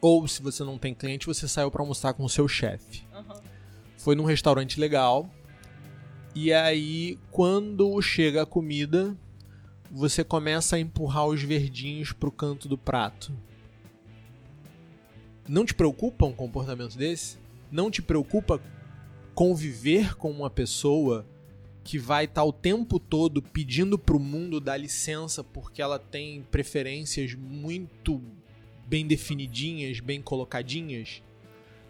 [0.00, 3.02] ou se você não tem cliente, você saiu para almoçar com o seu chefe.
[3.12, 3.40] Uhum.
[3.96, 5.28] Foi num restaurante legal.
[6.34, 9.16] E aí, quando chega a comida,
[9.90, 13.32] você começa a empurrar os verdinhos pro canto do prato.
[15.48, 17.38] Não te preocupa um comportamento desse?
[17.72, 18.60] Não te preocupa
[19.34, 21.26] conviver com uma pessoa
[21.82, 26.42] que vai estar tá o tempo todo pedindo pro mundo dar licença porque ela tem
[26.50, 28.20] preferências muito
[28.88, 31.22] bem definidinhas, bem colocadinhas.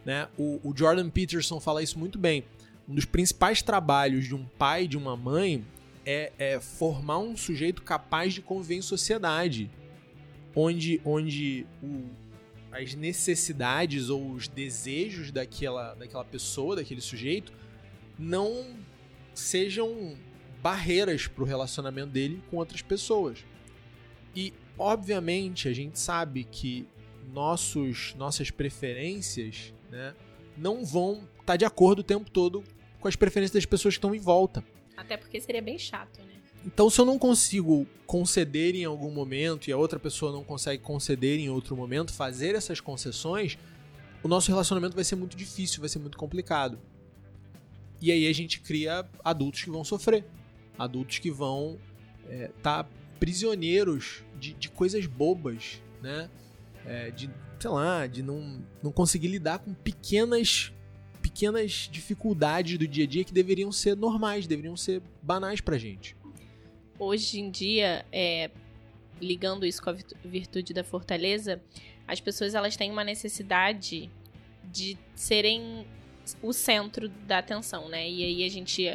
[0.05, 0.29] Né?
[0.37, 2.45] O, o Jordan Peterson fala isso muito bem.
[2.89, 5.65] Um dos principais trabalhos de um pai e de uma mãe
[6.05, 9.71] é, é, formar um sujeito capaz de conviver em sociedade,
[10.57, 12.05] onde, onde o,
[12.73, 17.53] as necessidades ou os desejos daquela, daquela pessoa, daquele sujeito,
[18.19, 18.77] não
[19.35, 20.17] sejam
[20.61, 23.45] barreiras para o relacionamento dele com outras pessoas.
[24.35, 26.87] E Obviamente, a gente sabe que
[27.33, 30.15] nossos, nossas preferências né,
[30.57, 32.63] não vão estar tá de acordo o tempo todo
[33.01, 34.65] com as preferências das pessoas que estão em volta.
[34.97, 36.35] Até porque seria bem chato, né?
[36.67, 40.83] Então, se eu não consigo conceder em algum momento e a outra pessoa não consegue
[40.83, 43.57] conceder em outro momento, fazer essas concessões,
[44.23, 46.79] o nosso relacionamento vai ser muito difícil, vai ser muito complicado.
[48.01, 50.25] E aí a gente cria adultos que vão sofrer,
[50.79, 51.79] adultos que vão
[52.29, 52.87] estar é, tá
[53.19, 56.31] prisioneiros de, de coisas bobas, né?
[56.87, 60.73] É, de, sei lá, de não, não conseguir lidar com pequenas
[61.21, 66.17] pequenas dificuldades do dia a dia que deveriam ser normais, deveriam ser banais pra gente.
[66.99, 68.51] Hoje em dia, é,
[69.21, 71.61] ligando isso com a virtude da fortaleza,
[72.07, 74.11] as pessoas elas têm uma necessidade
[74.65, 75.87] de serem
[76.43, 78.09] o centro da atenção, né?
[78.09, 78.87] E aí a gente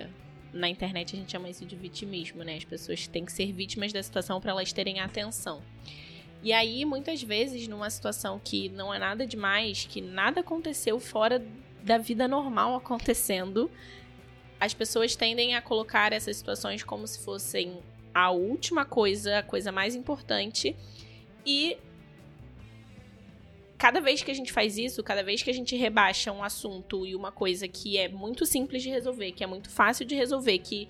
[0.54, 2.56] na internet a gente chama isso de vitimismo, né?
[2.56, 5.62] As pessoas têm que ser vítimas da situação para elas terem atenção.
[6.44, 11.44] E aí, muitas vezes, numa situação que não é nada demais, que nada aconteceu fora
[11.82, 13.72] da vida normal acontecendo,
[14.60, 17.80] as pessoas tendem a colocar essas situações como se fossem
[18.14, 20.76] a última coisa, a coisa mais importante,
[21.46, 21.78] e
[23.84, 27.06] cada vez que a gente faz isso, cada vez que a gente rebaixa um assunto
[27.06, 30.58] e uma coisa que é muito simples de resolver, que é muito fácil de resolver,
[30.60, 30.88] que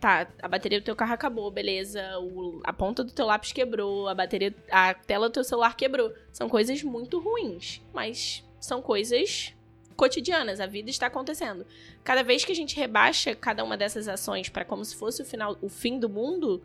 [0.00, 2.02] Tá, a bateria do teu carro acabou, beleza.
[2.18, 6.12] O, a ponta do teu lápis quebrou, a bateria, a tela do teu celular quebrou.
[6.32, 9.54] São coisas muito ruins, mas são coisas
[9.94, 10.58] cotidianas.
[10.58, 11.64] A vida está acontecendo.
[12.02, 15.24] Cada vez que a gente rebaixa cada uma dessas ações para como se fosse o
[15.24, 16.64] final, o fim do mundo,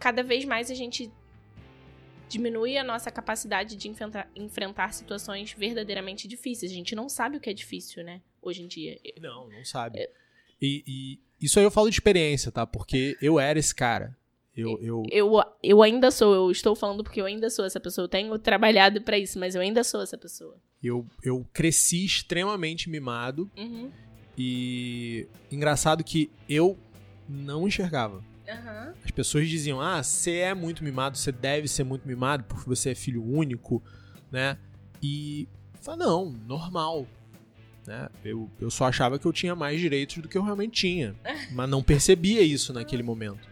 [0.00, 1.12] cada vez mais a gente
[2.30, 6.70] diminui a nossa capacidade de enfrentar, enfrentar situações verdadeiramente difíceis.
[6.70, 8.22] A gente não sabe o que é difícil, né?
[8.40, 8.98] Hoje em dia.
[9.20, 9.98] Não, não sabe.
[9.98, 10.10] É...
[10.62, 12.64] E, e, isso aí eu falo de experiência, tá?
[12.64, 14.16] Porque eu era esse cara.
[14.56, 15.02] Eu, eu...
[15.10, 18.04] eu, eu ainda sou, eu estou falando porque eu ainda sou essa pessoa.
[18.04, 20.56] Eu tenho trabalhado para isso, mas eu ainda sou essa pessoa.
[20.82, 23.50] Eu, eu cresci extremamente mimado.
[23.56, 23.90] Uhum.
[24.38, 26.78] E engraçado que eu
[27.28, 28.24] não enxergava.
[28.50, 28.92] Uhum.
[29.04, 32.90] As pessoas diziam: ah, você é muito mimado, você deve ser muito mimado porque você
[32.90, 33.82] é filho único,
[34.30, 34.58] né?
[35.02, 35.48] E
[35.80, 37.06] falei, não, normal.
[37.86, 38.08] Né?
[38.24, 41.14] Eu, eu só achava que eu tinha mais direitos do que eu realmente tinha,
[41.52, 43.48] mas não percebia isso naquele momento.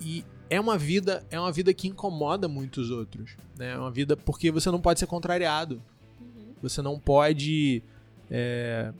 [0.00, 3.72] E é uma vida, é uma vida que incomoda muitos outros, né?
[3.72, 5.82] É uma vida porque você não pode ser contrariado.
[6.20, 6.54] Uhum.
[6.62, 7.82] Você não pode,
[8.30, 8.92] é,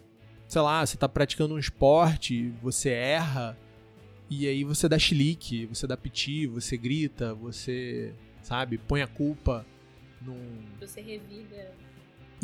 [0.46, 3.56] sei lá, você está praticando um esporte, você erra
[4.30, 9.66] e aí você dá chilique, você dá piti, você grita, você, sabe, põe a culpa
[10.20, 10.62] num...
[10.80, 11.74] Você revida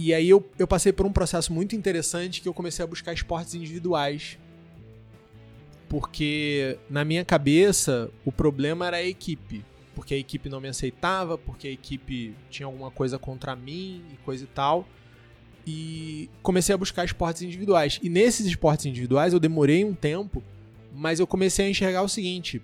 [0.02, 3.12] e aí eu, eu passei por um processo muito interessante que eu comecei a buscar
[3.12, 4.38] esportes individuais.
[5.90, 9.62] Porque na minha cabeça o problema era a equipe.
[9.94, 14.16] Porque a equipe não me aceitava, porque a equipe tinha alguma coisa contra mim e
[14.24, 14.88] coisa e tal.
[15.66, 18.00] E comecei a buscar esportes individuais.
[18.02, 20.42] E nesses esportes individuais eu demorei um tempo,
[20.92, 22.62] mas eu comecei a enxergar o seguinte: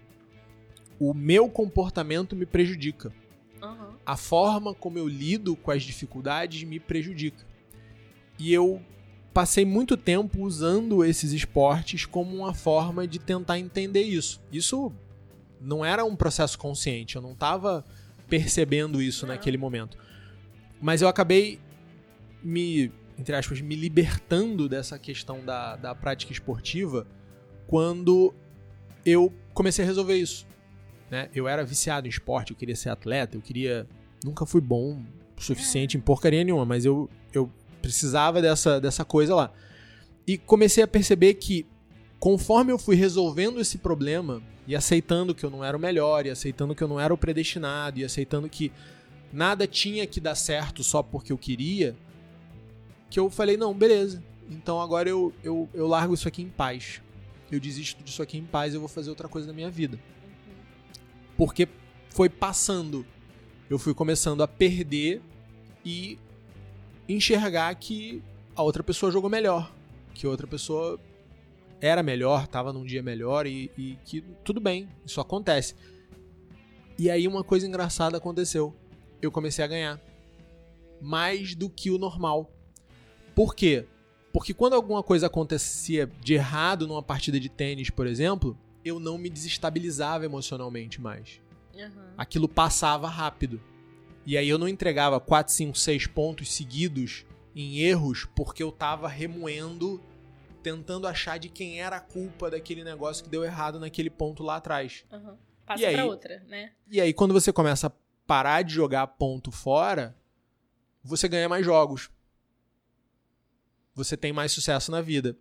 [0.99, 3.13] o meu comportamento me prejudica
[4.07, 7.45] a forma como eu lido com as dificuldades me prejudica.
[8.39, 8.81] E eu
[9.35, 14.41] passei muito tempo usando esses esportes como uma forma de tentar entender isso.
[14.53, 14.93] Isso
[15.61, 17.85] não era um processo consciente, eu não estava
[18.29, 19.99] percebendo isso naquele momento.
[20.81, 21.59] Mas eu acabei
[22.43, 27.07] me, entre aspas, me libertando dessa questão da, da prática esportiva
[27.67, 28.35] quando
[29.05, 30.47] eu comecei a resolver isso.
[31.11, 31.29] Né?
[31.35, 33.87] Eu era viciado em esporte, eu queria ser atleta, eu queria.
[34.25, 35.03] Nunca fui bom
[35.37, 37.51] o suficiente em porcaria nenhuma, mas eu, eu
[37.81, 39.53] precisava dessa, dessa coisa lá.
[40.27, 41.67] E comecei a perceber que,
[42.19, 46.31] conforme eu fui resolvendo esse problema e aceitando que eu não era o melhor, e
[46.31, 48.73] aceitando que eu não era o predestinado, e aceitando que
[49.33, 51.95] nada tinha que dar certo só porque eu queria,
[53.09, 57.01] que eu falei: não, beleza, então agora eu, eu, eu largo isso aqui em paz.
[57.51, 59.99] Eu desisto disso aqui em paz, eu vou fazer outra coisa na minha vida.
[61.37, 61.69] Porque
[62.11, 63.07] foi passando.
[63.69, 65.21] Eu fui começando a perder
[65.85, 66.19] e
[67.09, 68.23] enxergar que
[68.55, 69.73] a outra pessoa jogou melhor.
[70.15, 70.99] Que a outra pessoa
[71.81, 75.75] era melhor, estava num dia melhor e, e que tudo bem, isso acontece.
[76.99, 78.75] E aí uma coisa engraçada aconteceu.
[79.21, 80.01] Eu comecei a ganhar.
[81.01, 82.51] Mais do que o normal.
[83.35, 83.87] Por quê?
[84.37, 89.17] Porque quando alguma coisa acontecia de errado numa partida de tênis, por exemplo, eu não
[89.17, 91.41] me desestabilizava emocionalmente mais.
[91.75, 92.13] Uhum.
[92.19, 93.59] Aquilo passava rápido.
[94.27, 99.09] E aí eu não entregava 4, 5, 6 pontos seguidos em erros porque eu tava
[99.09, 100.03] remoendo,
[100.63, 104.57] tentando achar de quem era a culpa daquele negócio que deu errado naquele ponto lá
[104.57, 105.07] atrás.
[105.11, 105.35] Uhum.
[105.65, 106.73] Passa e aí, pra outra, né?
[106.91, 107.93] E aí quando você começa a
[108.27, 110.15] parar de jogar ponto fora,
[111.03, 112.11] você ganha mais jogos.
[113.97, 115.37] Você tem mais sucesso na vida.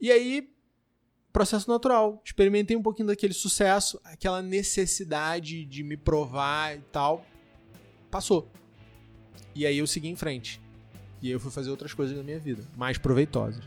[0.00, 0.50] E aí
[1.32, 2.20] processo natural.
[2.24, 7.24] Experimentei um pouquinho daquele sucesso, aquela necessidade de me provar e tal.
[8.10, 8.50] Passou.
[9.54, 10.60] E aí eu segui em frente.
[11.20, 13.64] E aí eu fui fazer outras coisas na minha vida, mais proveitosas.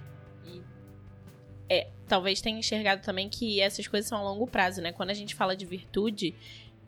[1.68, 4.92] É, talvez tenha enxergado também que essas coisas são a longo prazo, né?
[4.92, 6.36] Quando a gente fala de virtude,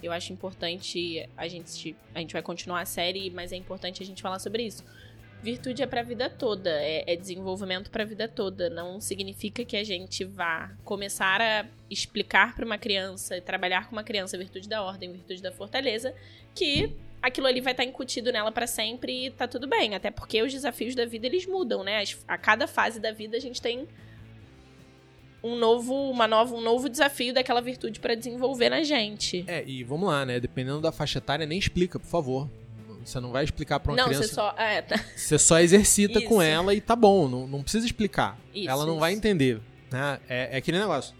[0.04, 4.06] eu acho importante a gente a gente vai continuar a série, mas é importante a
[4.06, 4.84] gente falar sobre isso
[5.42, 8.70] virtude é para a vida toda, é, é desenvolvimento para a vida toda.
[8.70, 14.04] Não significa que a gente vá começar a explicar para uma criança, trabalhar com uma
[14.04, 16.14] criança virtude da ordem, virtude da fortaleza,
[16.54, 19.96] que aquilo ali vai estar tá incutido nela para sempre e tá tudo bem.
[19.96, 22.04] Até porque os desafios da vida eles mudam, né?
[22.28, 23.88] A cada fase da vida a gente tem
[25.44, 29.46] um novo, uma nova, um novo desafio daquela virtude para desenvolver na gente.
[29.48, 30.40] É, e vamos lá, né?
[30.40, 32.50] Dependendo da faixa etária, nem explica, por favor.
[33.08, 34.28] Você não vai explicar pra uma não, criança.
[34.28, 35.00] Você só, é, tá.
[35.16, 36.28] você só exercita isso.
[36.28, 37.30] com ela e tá bom.
[37.30, 38.38] Não, não precisa explicar.
[38.54, 39.00] Isso, ela não isso.
[39.00, 39.62] vai entender.
[39.90, 40.20] Né?
[40.28, 41.16] É, é aquele negócio.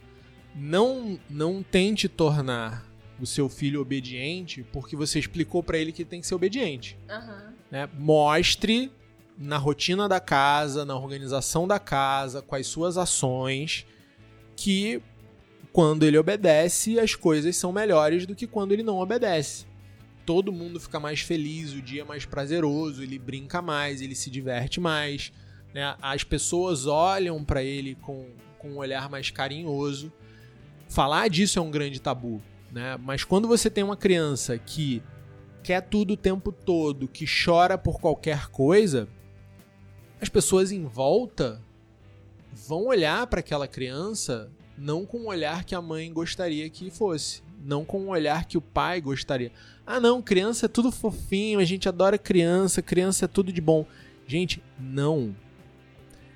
[0.54, 2.86] Não, não tente tornar
[3.22, 7.00] o seu filho obediente porque você explicou para ele que tem que ser obediente.
[7.10, 7.54] Uhum.
[7.72, 7.90] Né?
[7.98, 8.92] Mostre
[9.38, 13.86] na rotina da casa, na organização da casa, com as suas ações,
[14.58, 15.02] que
[15.72, 19.66] quando ele obedece, as coisas são melhores do que quando ele não obedece.
[20.28, 24.30] Todo mundo fica mais feliz, o dia é mais prazeroso, ele brinca mais, ele se
[24.30, 25.32] diverte mais.
[25.74, 25.96] Né?
[26.02, 28.28] As pessoas olham para ele com,
[28.60, 30.12] com um olhar mais carinhoso.
[30.90, 32.42] Falar disso é um grande tabu.
[32.70, 32.98] Né?
[32.98, 35.02] Mas quando você tem uma criança que
[35.64, 39.08] quer tudo o tempo todo, que chora por qualquer coisa,
[40.20, 41.64] as pessoas em volta
[42.52, 47.42] vão olhar para aquela criança não com o olhar que a mãe gostaria que fosse,
[47.64, 49.52] não com o olhar que o pai gostaria.
[49.90, 53.86] Ah, não, criança é tudo fofinho, a gente adora criança, criança é tudo de bom.
[54.28, 55.34] Gente, não.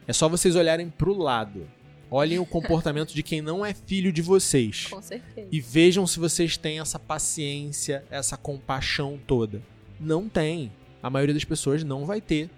[0.07, 1.69] É só vocês olharem pro lado.
[2.09, 4.87] Olhem o comportamento de quem não é filho de vocês.
[4.87, 5.49] Com certeza.
[5.51, 9.61] E vejam se vocês têm essa paciência, essa compaixão toda.
[9.99, 10.71] Não tem.
[11.03, 12.49] A maioria das pessoas não vai ter.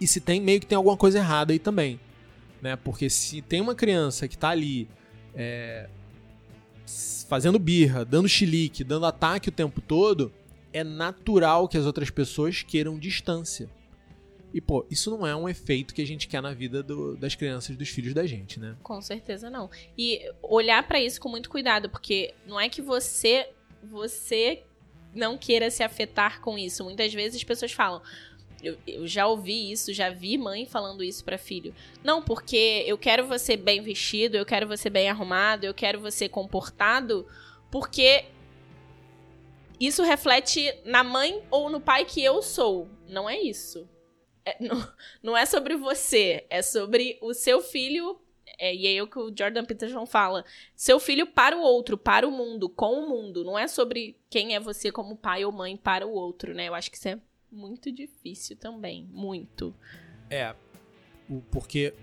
[0.00, 1.98] E se tem, meio que tem alguma coisa errada aí também.
[2.62, 2.76] Né?
[2.76, 4.88] Porque se tem uma criança que tá ali
[5.34, 5.88] é,
[7.28, 10.32] fazendo birra, dando chilique, dando ataque o tempo todo,
[10.72, 13.68] é natural que as outras pessoas queiram distância.
[14.52, 17.34] E, pô, isso não é um efeito que a gente quer na vida do, das
[17.34, 18.76] crianças, dos filhos da gente, né?
[18.82, 19.70] Com certeza não.
[19.96, 23.50] E olhar para isso com muito cuidado, porque não é que você
[23.82, 24.62] você
[25.14, 26.82] não queira se afetar com isso.
[26.82, 28.02] Muitas vezes as pessoas falam:
[28.62, 31.74] eu, eu, já ouvi isso, já vi mãe falando isso para filho.
[32.02, 36.28] Não, porque eu quero você bem vestido, eu quero você bem arrumado, eu quero você
[36.28, 37.26] comportado,
[37.70, 38.24] porque
[39.78, 42.88] isso reflete na mãe ou no pai que eu sou.
[43.08, 43.88] Não é isso.
[44.44, 44.92] É, não,
[45.22, 48.20] não, é sobre você, é sobre o seu filho.
[48.58, 50.44] É, e é o que o Jordan Peterson fala.
[50.74, 53.44] Seu filho para o outro, para o mundo, com o mundo.
[53.44, 56.66] Não é sobre quem é você como pai ou mãe para o outro, né?
[56.66, 59.06] Eu acho que isso é muito difícil também.
[59.10, 59.74] Muito.
[60.30, 60.54] É.
[61.50, 61.94] Porque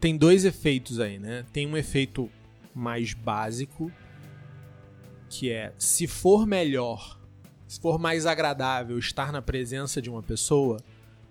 [0.00, 1.44] tem dois efeitos aí, né?
[1.52, 2.30] Tem um efeito
[2.74, 3.90] mais básico,
[5.28, 7.20] que é se for melhor,
[7.66, 10.78] se for mais agradável estar na presença de uma pessoa,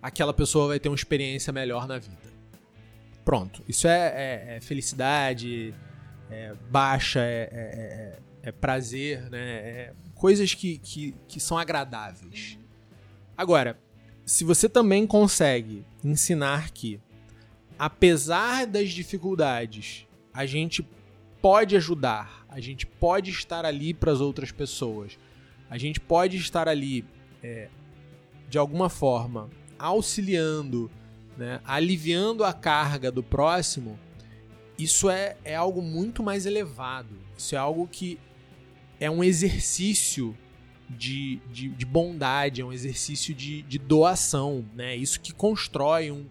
[0.02, 2.28] aquela pessoa vai ter uma experiência melhor na vida.
[3.24, 3.64] Pronto.
[3.68, 5.74] Isso é, é, é felicidade,
[6.30, 9.94] é baixa, é, é, é, prazer, né?
[10.16, 12.58] coisas que, que, que são agradáveis.
[13.38, 13.80] Agora,
[14.26, 17.00] se você também consegue ensinar que,
[17.78, 20.86] apesar das dificuldades, a gente
[21.42, 25.20] pode ajudar, a gente pode estar ali para as outras pessoas,
[25.70, 27.06] a gente pode estar ali
[27.44, 27.70] é,
[28.50, 30.90] de alguma forma auxiliando,
[31.38, 34.00] né, aliviando a carga do próximo,
[34.80, 37.16] isso é, é algo muito mais elevado.
[37.38, 38.20] Isso é algo que
[39.00, 40.36] é um exercício
[40.90, 44.96] de, de, de bondade, é um exercício de, de doação, né?
[44.96, 46.26] Isso que constrói um,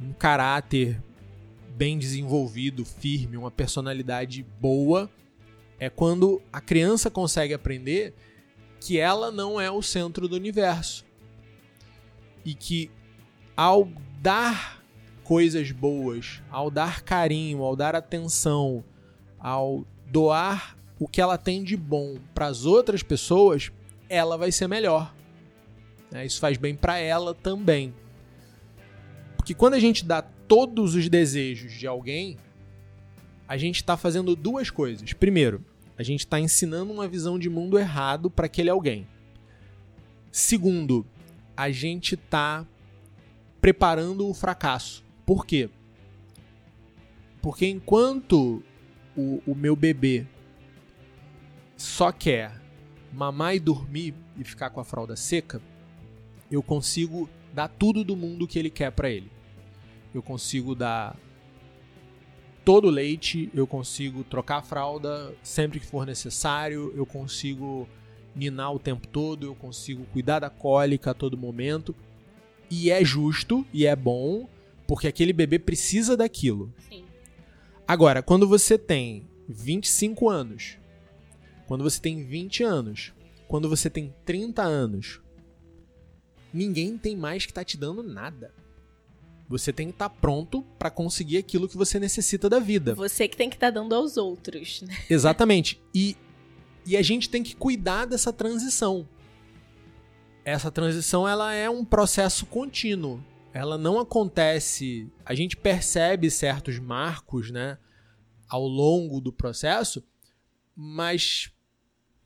[0.00, 1.02] um caráter
[1.76, 5.10] bem desenvolvido, firme, uma personalidade boa,
[5.78, 8.14] é quando a criança consegue aprender
[8.80, 11.04] que ela não é o centro do universo.
[12.44, 12.90] E que
[13.56, 13.88] ao
[14.20, 14.82] dar
[15.24, 18.84] coisas boas, ao dar carinho, ao dar atenção,
[19.38, 23.72] ao doar o que ela tem de bom para as outras pessoas,
[24.12, 25.14] ela vai ser melhor.
[26.10, 26.26] Né?
[26.26, 27.94] Isso faz bem para ela também.
[29.38, 32.36] Porque quando a gente dá todos os desejos de alguém,
[33.48, 35.14] a gente está fazendo duas coisas.
[35.14, 35.64] Primeiro,
[35.96, 39.06] a gente está ensinando uma visão de mundo errado para aquele alguém.
[40.30, 41.06] Segundo,
[41.56, 42.66] a gente está
[43.62, 45.02] preparando o fracasso.
[45.24, 45.70] Por quê?
[47.40, 48.62] Porque enquanto
[49.16, 50.26] o, o meu bebê
[51.76, 52.61] só quer
[53.12, 55.60] mamar e dormir e ficar com a fralda seca,
[56.50, 59.30] eu consigo dar tudo do mundo que ele quer para ele.
[60.14, 61.16] Eu consigo dar
[62.64, 67.88] todo o leite, eu consigo trocar a fralda sempre que for necessário, eu consigo
[68.34, 71.94] ninar o tempo todo, eu consigo cuidar da cólica a todo momento.
[72.70, 74.48] E é justo e é bom,
[74.86, 76.72] porque aquele bebê precisa daquilo.
[76.88, 77.04] Sim.
[77.86, 80.78] Agora, quando você tem 25 anos
[81.66, 83.12] quando você tem 20 anos,
[83.48, 85.20] quando você tem 30 anos,
[86.52, 88.52] ninguém tem mais que tá te dando nada.
[89.48, 92.94] Você tem que estar tá pronto para conseguir aquilo que você necessita da vida.
[92.94, 94.82] Você que tem que estar tá dando aos outros.
[94.82, 94.96] Né?
[95.10, 95.80] Exatamente.
[95.94, 96.16] E,
[96.86, 99.06] e a gente tem que cuidar dessa transição.
[100.44, 103.22] Essa transição ela é um processo contínuo.
[103.52, 105.10] Ela não acontece.
[105.24, 107.76] A gente percebe certos marcos, né,
[108.48, 110.02] ao longo do processo,
[110.76, 111.50] mas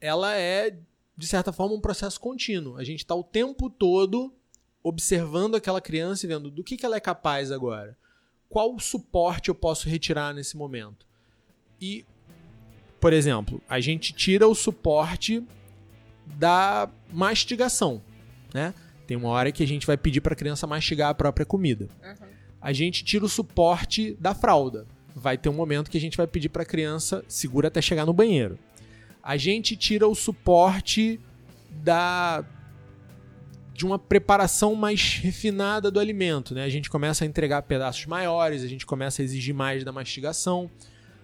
[0.00, 0.76] ela é,
[1.16, 2.76] de certa forma, um processo contínuo.
[2.76, 4.32] A gente está o tempo todo
[4.82, 7.96] observando aquela criança e vendo do que, que ela é capaz agora.
[8.48, 11.06] Qual suporte eu posso retirar nesse momento?
[11.80, 12.04] E
[13.00, 15.42] por exemplo, a gente tira o suporte
[16.26, 18.02] da mastigação,
[18.52, 18.74] né?
[19.06, 21.88] Tem uma hora que a gente vai pedir para a criança mastigar a própria comida.
[22.02, 22.26] Uhum.
[22.60, 24.86] A gente tira o suporte da fralda.
[25.18, 28.04] Vai ter um momento que a gente vai pedir para a criança segura até chegar
[28.04, 28.58] no banheiro.
[29.22, 31.18] A gente tira o suporte
[31.70, 32.44] da
[33.72, 36.64] de uma preparação mais refinada do alimento, né?
[36.64, 40.70] A gente começa a entregar pedaços maiores, a gente começa a exigir mais da mastigação.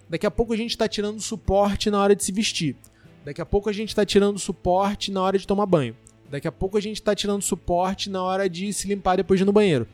[0.09, 2.75] Daqui a pouco a gente está tirando suporte na hora de se vestir.
[3.23, 5.95] Daqui a pouco a gente está tirando suporte na hora de tomar banho.
[6.29, 9.43] Daqui a pouco a gente está tirando suporte na hora de se limpar depois de
[9.43, 9.87] ir no banheiro.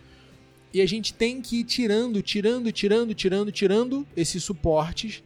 [0.74, 5.24] E a gente tem que ir tirando, tirando, tirando, tirando, tirando esses suportes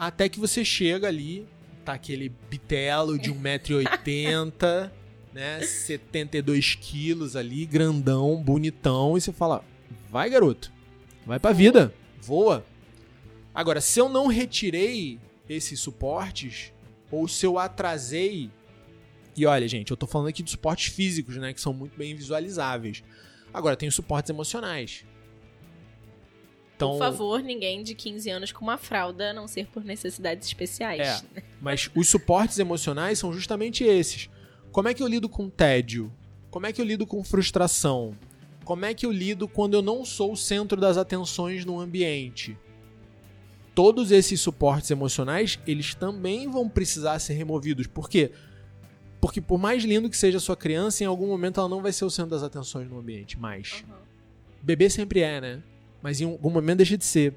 [0.00, 1.46] até que você chega ali,
[1.84, 4.90] tá aquele bitelo de 1,80m,
[5.30, 5.60] né?
[5.60, 9.62] 72 quilos ali, grandão, bonitão, e você fala:
[10.10, 10.72] vai garoto,
[11.26, 12.64] vai pra vida, voa.
[13.54, 16.72] Agora, se eu não retirei esses suportes,
[17.10, 18.50] ou se eu atrasei.
[19.36, 21.52] E olha, gente, eu tô falando aqui de suportes físicos, né?
[21.52, 23.02] Que são muito bem visualizáveis.
[23.52, 25.04] Agora, tem os suportes emocionais.
[26.76, 30.46] Então, por favor, ninguém de 15 anos com uma fralda, a não ser por necessidades
[30.46, 31.22] especiais.
[31.36, 34.30] É, mas os suportes emocionais são justamente esses.
[34.72, 36.10] Como é que eu lido com tédio?
[36.50, 38.16] Como é que eu lido com frustração?
[38.64, 42.56] Como é que eu lido quando eu não sou o centro das atenções no ambiente?
[43.74, 47.86] Todos esses suportes emocionais, eles também vão precisar ser removidos.
[47.86, 48.28] Por quê?
[48.28, 48.49] Porque
[49.20, 52.04] por mais lindo que seja a sua criança, em algum momento ela não vai ser
[52.04, 53.84] o centro das atenções no ambiente mais.
[53.86, 53.94] Uhum.
[54.62, 55.62] Bebê sempre é, né?
[56.02, 57.34] Mas em algum momento deixa de ser.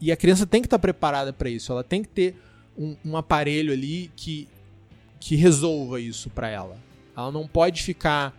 [0.00, 1.70] E a criança tem que estar preparada para isso.
[1.72, 2.36] Ela tem que ter
[2.76, 4.48] um, um aparelho ali que
[5.20, 6.78] que resolva isso para ela.
[7.16, 8.36] Ela não pode ficar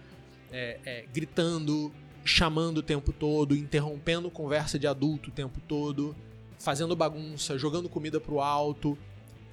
[0.51, 1.91] é, é, gritando,
[2.23, 6.15] chamando o tempo todo, interrompendo conversa de adulto o tempo todo,
[6.57, 8.97] fazendo bagunça, jogando comida pro alto.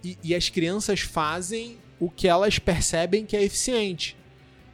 [0.04, 4.16] E, e as crianças fazem o que elas percebem que é eficiente.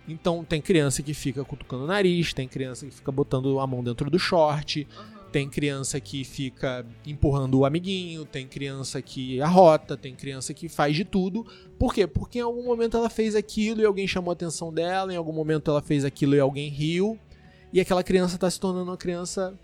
[0.08, 3.82] Então tem criança que fica cutucando o nariz, tem criança que fica botando a mão
[3.82, 4.86] dentro do short.
[4.96, 10.68] Uhum tem criança que fica empurrando o amiguinho, tem criança que arrota, tem criança que
[10.68, 11.46] faz de tudo.
[11.78, 12.06] Por quê?
[12.06, 15.32] Porque em algum momento ela fez aquilo e alguém chamou a atenção dela, em algum
[15.32, 17.18] momento ela fez aquilo e alguém riu,
[17.72, 19.58] e aquela criança está se tornando uma criança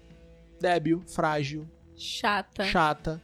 [0.58, 3.22] débil, frágil, chata, chata,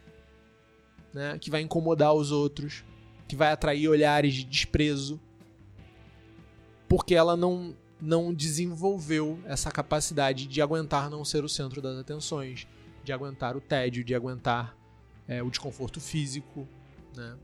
[1.11, 2.83] né, que vai incomodar os outros,
[3.27, 5.19] que vai atrair olhares de desprezo,
[6.87, 12.67] porque ela não não desenvolveu essa capacidade de aguentar não ser o centro das atenções,
[13.03, 14.77] de aguentar o tédio, de aguentar
[15.27, 16.67] é, o desconforto físico,
[17.15, 17.37] né?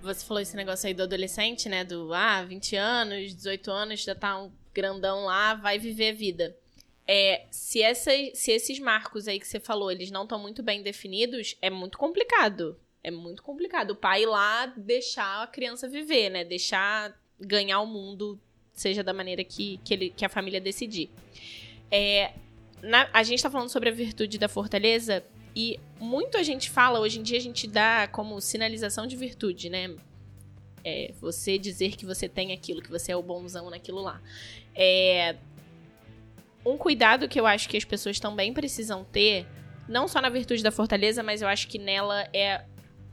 [0.00, 1.84] Você falou esse negócio aí do adolescente, né?
[1.84, 6.56] Do, ah, 20 anos, 18 anos, já tá um grandão lá, vai viver a vida.
[7.06, 10.82] É, se, essa, se esses marcos aí que você falou, eles não estão muito bem
[10.82, 12.78] definidos, é muito complicado.
[13.06, 13.92] É muito complicado.
[13.92, 16.44] O pai lá deixar a criança viver, né?
[16.44, 18.36] Deixar ganhar o mundo
[18.72, 21.08] seja da maneira que, que, ele, que a família decidir.
[21.88, 22.32] É,
[22.82, 26.98] na, a gente está falando sobre a virtude da fortaleza e muito a gente fala,
[26.98, 29.94] hoje em dia a gente dá como sinalização de virtude, né?
[30.84, 34.20] É, você dizer que você tem aquilo, que você é o bonzão naquilo lá.
[34.74, 35.36] É,
[36.64, 39.46] um cuidado que eu acho que as pessoas também precisam ter,
[39.88, 42.64] não só na virtude da fortaleza, mas eu acho que nela é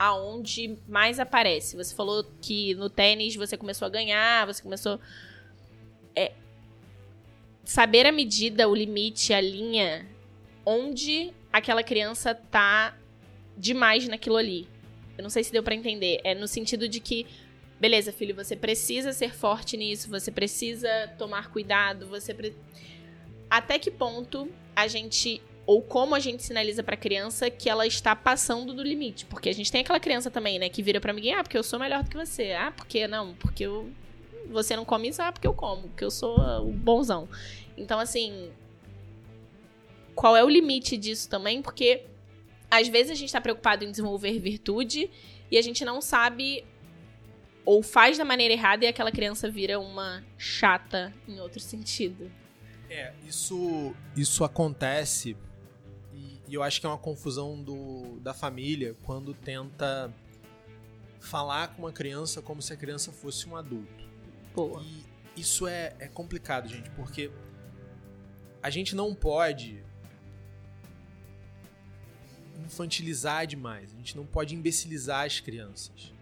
[0.03, 1.77] aonde mais aparece.
[1.77, 4.99] Você falou que no tênis você começou a ganhar, você começou
[6.13, 6.33] é
[7.63, 10.05] saber a medida, o limite, a linha
[10.65, 12.97] onde aquela criança tá
[13.57, 14.67] demais naquilo ali.
[15.17, 16.19] Eu não sei se deu para entender.
[16.25, 17.25] É no sentido de que,
[17.79, 22.53] beleza, filho, você precisa ser forte nisso, você precisa tomar cuidado, você pre...
[23.49, 28.15] até que ponto a gente ou como a gente sinaliza para criança que ela está
[28.15, 31.31] passando do limite, porque a gente tem aquela criança também, né, que vira para mim,
[31.31, 32.51] ah, porque eu sou melhor do que você.
[32.51, 33.89] Ah, porque não, porque eu
[34.49, 37.29] você não come isso, ah, porque eu como, porque eu sou o bonzão.
[37.77, 38.51] Então, assim,
[40.13, 41.61] qual é o limite disso também?
[41.61, 42.05] Porque
[42.69, 45.09] às vezes a gente está preocupado em desenvolver virtude
[45.49, 46.65] e a gente não sabe
[47.65, 52.29] ou faz da maneira errada e aquela criança vira uma chata em outro sentido.
[52.89, 55.37] É, isso, isso acontece
[56.53, 60.13] e, eu acho que é uma confusão do, da família quando tenta
[61.19, 64.07] falar com uma criança como se a criança fosse um adulto.
[64.53, 64.83] Boa.
[64.83, 67.31] E isso é, é complicado, gente, porque
[68.61, 69.83] a gente não pode
[72.63, 76.13] infantilizar demais, a gente não pode imbecilizar as crianças.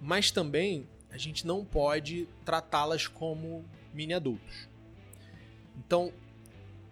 [0.00, 4.68] Mas também a gente não pode tratá-las como mini adultos.
[5.76, 6.12] Então,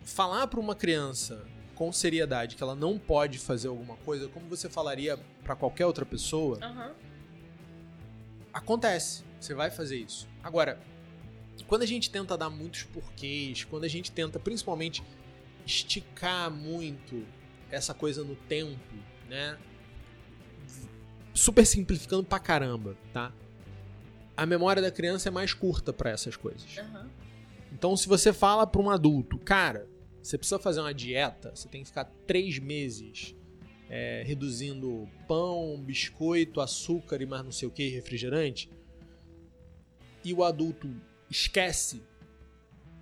[0.03, 1.47] falar para uma criança
[1.81, 6.05] com seriedade que ela não pode fazer alguma coisa, como você falaria para qualquer outra
[6.05, 6.93] pessoa, Aham.
[8.53, 9.25] acontece.
[9.41, 10.29] Você vai fazer isso.
[10.45, 10.79] Agora,
[11.67, 15.03] quando a gente tenta dar muitos porquês, quando a gente tenta principalmente
[15.65, 17.27] esticar muito
[17.71, 18.95] essa coisa no tempo,
[19.27, 19.59] né?
[21.33, 23.33] Super simplificando pra caramba, tá?
[24.37, 26.77] A memória da criança é mais curta pra essas coisas.
[26.77, 27.09] Aham.
[27.73, 29.89] Então, se você fala pra um adulto, cara,
[30.23, 33.35] você precisa fazer uma dieta, você tem que ficar três meses
[33.89, 38.71] é, reduzindo pão, biscoito, açúcar e mais não sei o que, refrigerante,
[40.25, 40.89] e o adulto
[41.31, 42.03] esquece,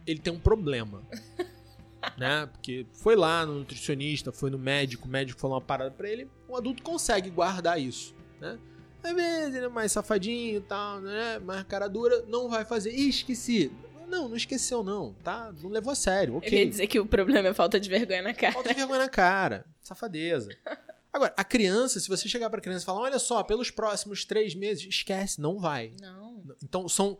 [0.06, 1.02] ele tem um problema.
[2.16, 2.46] né?
[2.46, 6.28] Porque foi lá no nutricionista, foi no médico, o médico falou uma parada pra ele,
[6.48, 8.58] o adulto consegue guardar isso, né?
[9.02, 11.38] Às vezes ele é mais safadinho e tal, né?
[11.38, 12.92] Mais cara dura, não vai fazer.
[12.92, 13.70] Ih, esqueci.
[14.08, 15.52] Não, não esqueceu não, tá?
[15.62, 16.66] Não levou a sério, Eu ia ok.
[16.68, 18.52] dizer que o problema é falta de vergonha na cara.
[18.52, 19.64] Falta de vergonha na cara.
[19.82, 20.50] Safadeza.
[21.12, 24.54] Agora, a criança, se você chegar pra criança e falar, olha só, pelos próximos três
[24.54, 25.92] meses, esquece, não vai.
[26.00, 26.44] Não.
[26.62, 27.18] Então, são,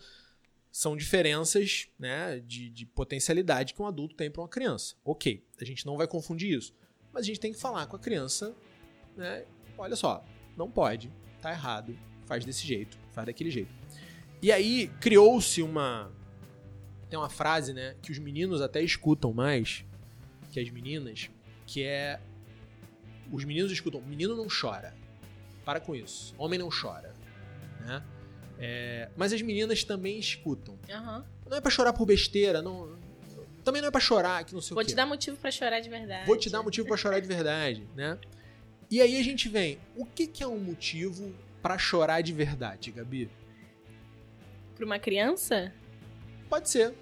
[0.71, 4.95] são diferenças né, de, de potencialidade que um adulto tem pra uma criança.
[5.05, 6.75] Ok, a gente não vai confundir isso.
[7.13, 8.55] Mas a gente tem que falar com a criança,
[9.17, 9.45] né?
[9.77, 10.25] Olha só,
[10.57, 11.11] não pode,
[11.41, 13.73] tá errado, faz desse jeito, faz daquele jeito.
[14.43, 16.13] E aí, criou-se uma...
[17.09, 19.85] Tem uma frase, né, que os meninos até escutam mais
[20.51, 21.31] que as meninas,
[21.67, 22.21] que é...
[23.31, 24.95] Os meninos escutam, menino não chora.
[25.65, 26.35] Para com isso.
[26.39, 27.15] Homem não chora.
[27.81, 28.03] Né?
[28.59, 30.79] É, mas as meninas também escutam.
[30.91, 31.25] Aham.
[31.49, 32.97] Não é pra chorar por besteira, não.
[33.63, 34.93] Também não é pra chorar, que não sei Vou o quê.
[34.93, 36.27] te dar motivo pra chorar de verdade.
[36.27, 38.19] Vou te dar motivo pra chorar de verdade, né?
[38.91, 42.91] E aí a gente vem, o que, que é um motivo pra chorar de verdade,
[42.91, 43.31] Gabi?
[44.75, 45.73] Pra uma criança,
[46.49, 46.95] Pode ser.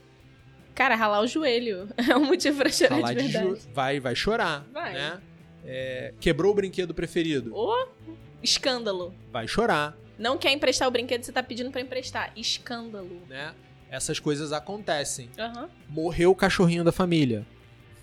[0.74, 3.60] cara, ralar o joelho é um motivo pra chorar Falar de de verdade.
[3.62, 4.92] jo- vai, vai chorar, Vai.
[4.92, 5.20] né?
[5.64, 7.86] É, quebrou o brinquedo preferido, Ô,
[8.42, 9.14] escândalo.
[9.32, 12.32] vai chorar, Não quer emprestar o brinquedo, você tá pedindo pra emprestar.
[12.36, 13.20] Escândalo.
[13.28, 13.54] né?
[13.90, 15.28] Essas coisas acontecem.
[15.38, 15.68] Aham.
[15.88, 17.46] Morreu o cachorrinho da família.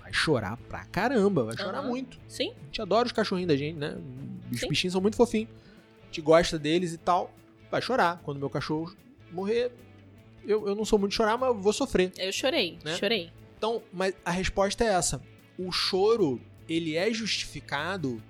[0.01, 1.87] Vai chorar pra caramba, vai chorar Aham.
[1.89, 2.19] muito.
[2.27, 2.53] Sim?
[2.61, 3.97] A gente adora os cachorrinhos da gente, né?
[4.51, 4.69] Os Sim.
[4.69, 5.49] bichinhos são muito fofinhos.
[6.01, 7.33] A gente gosta deles e tal.
[7.71, 8.21] Vai chorar.
[8.23, 8.95] Quando meu cachorro
[9.31, 9.71] morrer,
[10.45, 12.11] eu, eu não sou muito de chorar, mas eu vou sofrer.
[12.17, 12.77] Eu chorei.
[12.83, 12.95] Né?
[12.95, 13.31] Chorei.
[13.57, 15.21] Então, mas a resposta é essa.
[15.57, 18.21] O choro, ele é justificado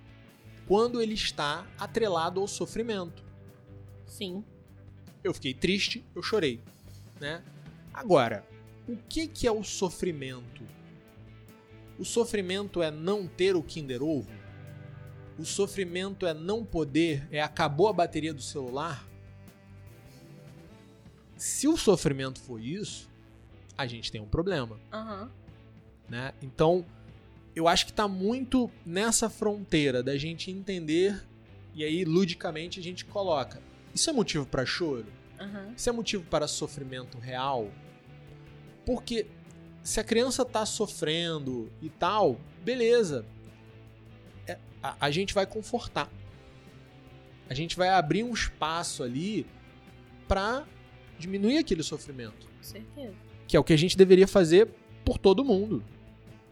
[0.68, 3.24] quando ele está atrelado ao sofrimento.
[4.06, 4.44] Sim.
[5.24, 6.62] Eu fiquei triste, eu chorei,
[7.20, 7.44] né?
[7.94, 8.46] Agora,
[8.88, 10.64] o que que é o sofrimento?
[11.98, 14.32] O sofrimento é não ter o Kinder Ovo?
[15.38, 19.08] O sofrimento é não poder, é acabou a bateria do celular?
[21.44, 23.10] Se o sofrimento for isso,
[23.78, 25.30] a gente tem um problema, Aham.
[26.08, 26.34] né?
[26.42, 26.86] Então,
[27.54, 31.22] eu acho que tá muito nessa fronteira da gente entender
[31.76, 33.62] e aí ludicamente a gente coloca.
[33.94, 35.06] Isso é motivo para choro?
[35.38, 35.74] Aham.
[35.76, 37.70] Isso é motivo para sofrimento real?
[38.86, 39.28] Porque
[39.84, 43.26] se a criança tá sofrendo e tal, beleza.
[44.48, 46.10] É, a, a gente vai confortar.
[47.50, 49.46] A gente vai abrir um espaço ali
[50.26, 50.66] pra
[51.24, 52.48] diminuir aquele sofrimento.
[52.48, 53.14] Com certeza.
[53.48, 54.68] Que é o que a gente deveria fazer
[55.04, 55.84] por todo mundo.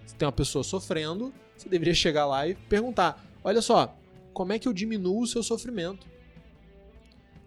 [0.06, 3.96] Se tem uma pessoa sofrendo, você deveria chegar lá e perguntar: olha só,
[4.34, 6.08] como é que eu diminuo o seu sofrimento?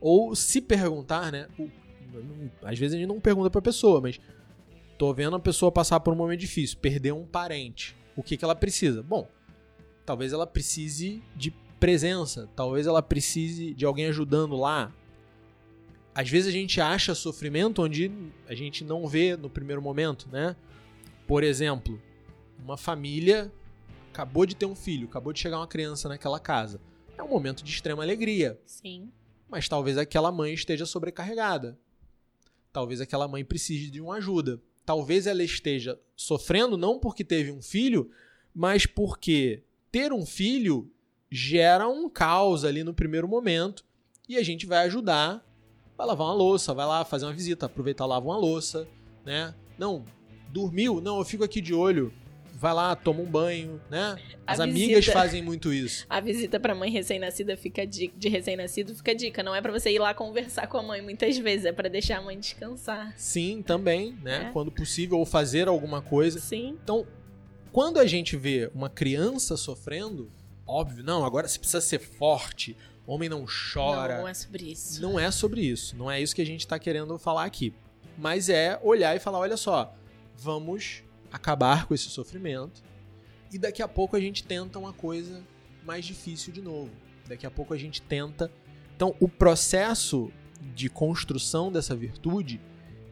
[0.00, 1.48] Ou se perguntar, né?
[2.62, 4.20] às vezes a gente não pergunta pra pessoa, mas
[4.96, 7.96] tô vendo a pessoa passar por um momento difícil, perder um parente.
[8.14, 9.02] O que, que ela precisa?
[9.02, 9.28] Bom,
[10.06, 11.50] talvez ela precise de
[11.80, 14.92] presença, talvez ela precise de alguém ajudando lá.
[16.14, 18.10] Às vezes a gente acha sofrimento onde
[18.46, 20.54] a gente não vê no primeiro momento, né?
[21.26, 22.00] Por exemplo,
[22.62, 23.52] uma família
[24.12, 26.80] acabou de ter um filho, acabou de chegar uma criança naquela casa.
[27.18, 29.10] É um momento de extrema alegria, Sim.
[29.48, 31.76] mas talvez aquela mãe esteja sobrecarregada.
[32.72, 34.60] Talvez aquela mãe precise de uma ajuda.
[34.86, 38.10] Talvez ela esteja sofrendo não porque teve um filho,
[38.54, 40.90] mas porque ter um filho
[41.30, 43.84] gera um caos ali no primeiro momento
[44.28, 45.44] e a gente vai ajudar,
[45.96, 48.86] vai lavar uma louça, vai lá fazer uma visita, aproveitar lava uma louça,
[49.24, 49.54] né?
[49.78, 50.04] Não,
[50.50, 51.00] dormiu?
[51.00, 52.12] Não, eu fico aqui de olho.
[52.56, 54.16] Vai lá, toma um banho, né?
[54.46, 56.06] As A amigas visita- fazem muito isso.
[56.08, 59.42] A visita pra mãe recém-nascida fica di- de recém-nascido fica dica.
[59.42, 62.18] Não é pra você ir lá conversar com a mãe muitas vezes, é pra deixar
[62.18, 63.12] a mãe descansar.
[63.18, 64.46] Sim, também, né?
[64.48, 64.52] É.
[64.52, 66.38] Quando possível, ou fazer alguma coisa.
[66.38, 66.78] Sim.
[66.82, 67.04] Então,
[67.72, 70.30] quando a gente vê uma criança sofrendo,
[70.66, 72.76] óbvio, não, agora você precisa ser forte,
[73.06, 74.14] homem não chora.
[74.14, 75.02] Não, não é sobre isso.
[75.02, 75.96] Não é sobre isso.
[75.96, 77.74] Não é isso que a gente tá querendo falar aqui.
[78.16, 79.94] Mas é olhar e falar: olha só,
[80.36, 81.02] vamos
[81.32, 82.82] acabar com esse sofrimento.
[83.52, 85.42] E daqui a pouco a gente tenta uma coisa
[85.84, 86.90] mais difícil de novo.
[87.26, 88.50] daqui a pouco a gente tenta.
[88.96, 90.30] Então, o processo
[90.74, 92.60] de construção dessa virtude,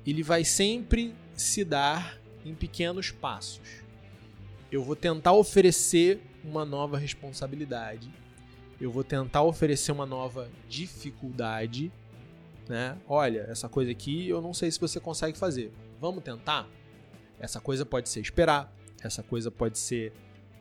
[0.07, 3.83] ele vai sempre se dar em pequenos passos.
[4.71, 8.11] Eu vou tentar oferecer uma nova responsabilidade.
[8.83, 11.93] Eu vou tentar oferecer uma nova dificuldade,
[12.69, 12.99] né?
[13.07, 15.73] Olha, essa coisa aqui eu não sei se você consegue fazer.
[16.01, 16.69] Vamos tentar?
[17.39, 20.13] Essa coisa pode ser esperar, essa coisa pode ser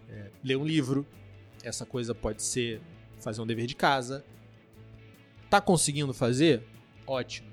[0.08, 1.04] é, ler um livro,
[1.64, 2.80] essa coisa pode ser
[3.20, 4.24] fazer um dever de casa.
[5.50, 6.64] Tá conseguindo fazer?
[7.08, 7.50] Ótimo.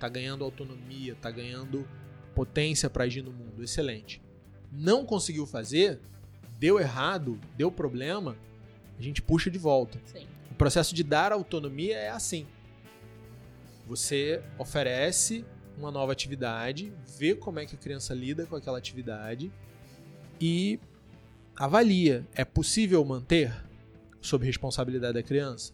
[0.00, 1.86] Tá ganhando autonomia, tá ganhando
[2.34, 3.62] potência para agir no mundo.
[3.62, 4.22] Excelente.
[4.72, 6.00] Não conseguiu fazer?
[6.58, 7.38] Deu errado?
[7.58, 8.38] Deu problema?
[9.02, 10.00] A gente puxa de volta.
[10.04, 10.28] Sim.
[10.48, 12.46] O processo de dar autonomia é assim.
[13.84, 15.44] Você oferece
[15.76, 19.50] uma nova atividade, vê como é que a criança lida com aquela atividade
[20.40, 20.78] e
[21.56, 22.24] avalia.
[22.32, 23.52] É possível manter
[24.20, 25.72] sob responsabilidade da criança?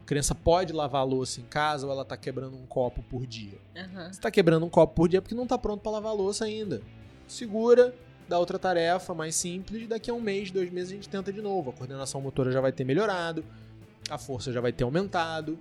[0.00, 3.26] A criança pode lavar a louça em casa ou ela está quebrando um copo por
[3.26, 3.58] dia?
[3.76, 4.04] Uhum.
[4.04, 6.14] Se está quebrando um copo por dia é porque não está pronto para lavar a
[6.14, 6.80] louça ainda.
[7.28, 7.94] Segura,
[8.30, 11.42] dá outra tarefa mais simples, daqui a um mês, dois meses a gente tenta de
[11.42, 11.70] novo.
[11.70, 13.44] A coordenação motora já vai ter melhorado,
[14.08, 15.58] a força já vai ter aumentado,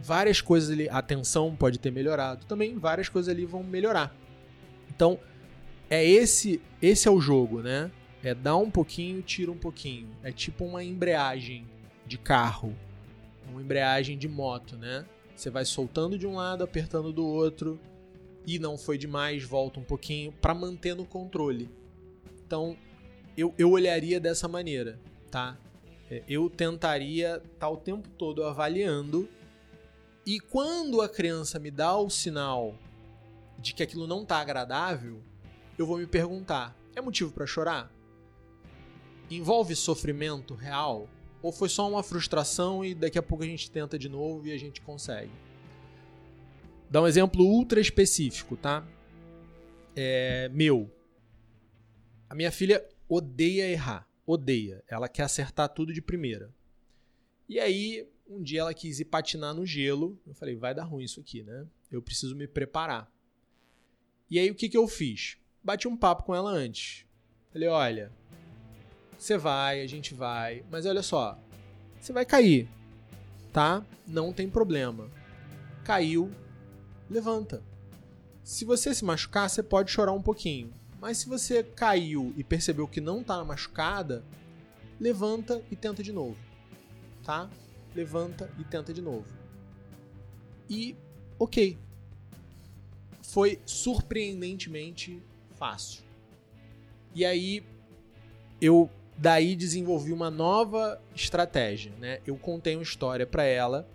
[0.00, 4.16] várias coisas ali, a atenção pode ter melhorado, também várias coisas ali vão melhorar.
[4.88, 5.20] Então,
[5.90, 7.90] é esse, esse é o jogo, né?
[8.24, 10.08] É dar um pouquinho, tira um pouquinho.
[10.22, 11.66] É tipo uma embreagem
[12.06, 12.74] de carro,
[13.50, 15.04] uma embreagem de moto, né?
[15.36, 17.78] Você vai soltando de um lado, apertando do outro,
[18.46, 21.68] e não foi demais, volta um pouquinho para manter no controle.
[22.52, 22.76] Então,
[23.34, 25.00] eu, eu olharia dessa maneira,
[25.30, 25.56] tá?
[26.10, 29.26] É, eu tentaria estar tá o tempo todo avaliando
[30.26, 32.74] e quando a criança me dá o sinal
[33.58, 35.22] de que aquilo não tá agradável,
[35.78, 37.90] eu vou me perguntar: é motivo para chorar?
[39.30, 41.08] Envolve sofrimento real?
[41.40, 44.52] Ou foi só uma frustração e daqui a pouco a gente tenta de novo e
[44.52, 45.32] a gente consegue?
[46.90, 48.86] Dá um exemplo ultra específico, tá?
[49.96, 50.90] É, meu.
[52.32, 54.08] A minha filha odeia errar.
[54.24, 54.82] Odeia.
[54.88, 56.50] Ela quer acertar tudo de primeira.
[57.46, 60.18] E aí, um dia ela quis ir patinar no gelo.
[60.26, 61.66] Eu falei, vai dar ruim isso aqui, né?
[61.90, 63.12] Eu preciso me preparar.
[64.30, 65.36] E aí o que, que eu fiz?
[65.62, 67.04] Bati um papo com ela antes.
[67.50, 68.10] Falei, olha,
[69.18, 71.38] você vai, a gente vai, mas olha só,
[72.00, 72.66] você vai cair,
[73.52, 73.84] tá?
[74.06, 75.10] Não tem problema.
[75.84, 76.34] Caiu,
[77.10, 77.62] levanta.
[78.42, 80.72] Se você se machucar, você pode chorar um pouquinho.
[81.02, 84.24] Mas se você caiu e percebeu que não tá machucada,
[84.98, 86.38] levanta e tenta de novo.
[87.22, 87.50] Tá?
[87.94, 89.26] levanta e tenta de novo.
[90.68, 90.96] E,
[91.38, 91.78] ok.
[93.22, 95.22] Foi surpreendentemente
[95.56, 96.02] fácil.
[97.14, 97.62] E aí,
[98.60, 102.20] eu daí desenvolvi uma nova estratégia, né?
[102.26, 103.88] Eu contei uma história para ela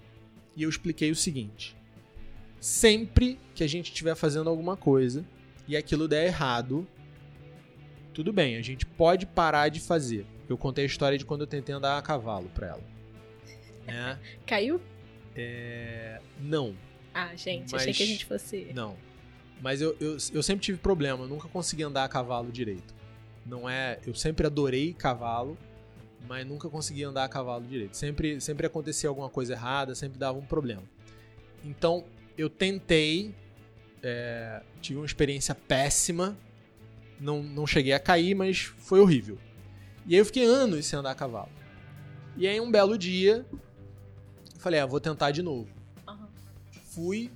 [0.56, 1.76] e eu expliquei o seguinte:
[2.60, 5.26] sempre que a gente estiver fazendo alguma coisa
[5.68, 6.88] e aquilo der errado,
[8.18, 10.26] tudo bem, a gente pode parar de fazer.
[10.50, 12.84] Eu contei a história de quando eu tentei andar a cavalo para ela.
[13.86, 14.18] É.
[14.44, 14.82] Caiu?
[15.36, 16.20] É...
[16.42, 16.76] Não.
[17.14, 17.84] Ah, gente, mas...
[17.84, 18.72] achei que a gente fosse.
[18.74, 18.98] Não.
[19.62, 22.92] Mas eu, eu, eu sempre tive problema, eu nunca consegui andar a cavalo direito.
[23.46, 24.00] Não é.
[24.04, 25.56] Eu sempre adorei cavalo,
[26.28, 27.96] mas nunca consegui andar a cavalo direito.
[27.96, 30.82] Sempre, sempre acontecia alguma coisa errada, sempre dava um problema.
[31.64, 32.04] Então,
[32.36, 33.36] eu tentei,
[34.02, 36.36] é, tive uma experiência péssima,
[37.20, 39.38] não, não cheguei a cair, mas foi horrível.
[40.06, 41.50] E aí eu fiquei anos sem andar a cavalo.
[42.36, 43.46] E aí um belo dia,
[44.58, 45.68] Falei, ah, vou tentar de novo.
[46.08, 46.28] Uhum.
[46.90, 47.32] Fui,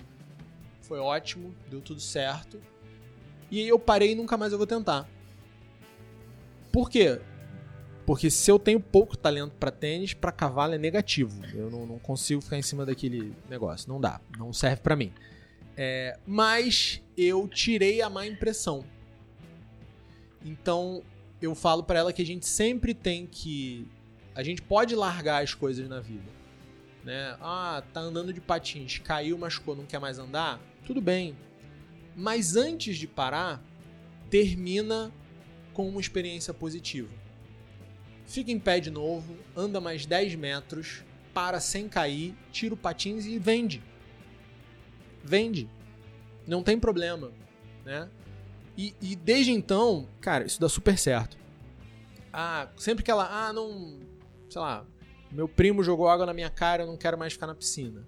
[0.82, 2.60] foi ótimo, deu tudo certo.
[3.50, 5.08] E aí eu parei e nunca mais eu vou tentar.
[6.72, 7.22] Por quê?
[8.06, 11.42] Porque se eu tenho pouco talento para tênis, para cavalo é negativo.
[11.54, 13.88] Eu não, não, consigo ficar em cima daquele negócio.
[13.88, 14.20] Não dá.
[14.38, 15.14] Não serve para mim.
[15.78, 18.84] É, mas eu tirei a má impressão.
[20.44, 21.04] Então
[21.42, 23.88] eu falo para ela que a gente sempre tem que.
[24.34, 26.42] A gente pode largar as coisas na vida
[27.04, 27.36] né?
[27.42, 30.60] Ah, tá andando de patins, caiu, machucou, não quer mais andar?
[30.86, 31.36] Tudo bem.
[32.16, 33.62] Mas antes de parar,
[34.30, 35.12] termina
[35.74, 37.10] com uma experiência positiva.
[38.26, 43.26] Fica em pé de novo, anda mais 10 metros, para sem cair, tira o patins
[43.26, 43.82] e vende.
[45.24, 45.70] Vende.
[46.48, 47.32] Não tem problema,
[47.86, 48.10] né?
[48.78, 51.38] E, e desde então, cara, isso dá super certo.
[52.32, 54.00] Ah, sempre que ela, ah, não,
[54.50, 54.86] sei lá,
[55.32, 58.06] meu primo jogou água na minha cara, eu não quero mais ficar na piscina.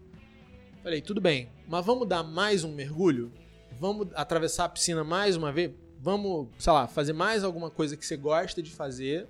[0.82, 3.32] Falei, tudo bem, mas vamos dar mais um mergulho?
[3.80, 5.72] Vamos atravessar a piscina mais uma vez?
[5.99, 9.28] Vamos, sei lá, fazer mais alguma coisa que você gosta de fazer?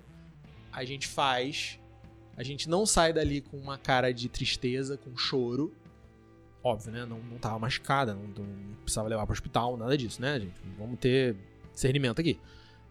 [0.72, 1.78] A gente faz.
[2.36, 5.72] A gente não sai dali com uma cara de tristeza, com choro.
[6.64, 7.04] Óbvio, né?
[7.04, 10.54] Não, não tava machucada, não, não precisava levar para o hospital, nada disso, né, gente?
[10.78, 11.36] Vamos ter
[11.70, 12.40] discernimento aqui.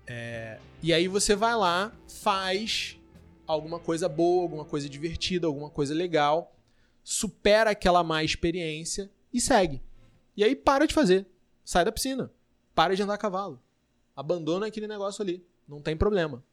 [0.06, 3.00] É, e aí você vai lá, faz
[3.48, 6.56] alguma coisa boa, alguma coisa divertida, alguma coisa legal,
[7.04, 9.82] supera aquela má experiência e segue.
[10.38, 11.26] E aí para de fazer.
[11.66, 12.32] Sai da piscina.
[12.76, 13.60] Para de andar a cavalo.
[14.16, 15.44] Abandona aquele negócio ali.
[15.68, 16.44] Não tem problema.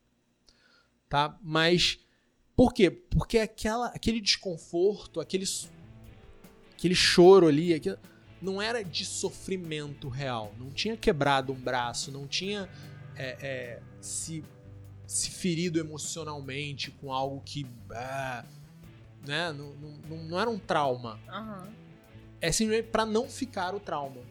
[1.08, 1.38] Tá?
[1.42, 1.98] Mas
[2.56, 2.90] por quê?
[2.90, 5.44] Porque aquela, aquele desconforto, aquele,
[6.80, 7.98] aquele choro ali, aquilo,
[8.40, 10.54] não era de sofrimento real.
[10.58, 12.70] Não tinha quebrado um braço, não tinha
[13.14, 14.42] é, é, se,
[15.06, 17.66] se ferido emocionalmente com algo que.
[17.90, 18.46] Ah,
[19.26, 19.52] né?
[19.52, 21.20] não, não, não, era um trauma.
[21.28, 21.70] Uhum.
[22.40, 24.22] É simplesmente para não ficar o trauma.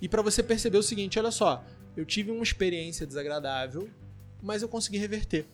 [0.00, 1.62] E para você perceber o seguinte: olha só,
[1.94, 3.90] eu tive uma experiência desagradável,
[4.42, 5.44] mas eu consegui reverter.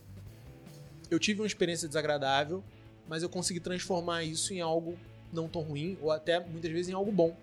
[1.11, 2.63] Eu tive uma experiência desagradável,
[3.09, 4.97] mas eu consegui transformar isso em algo
[5.33, 7.35] não tão ruim, ou até muitas vezes em algo bom.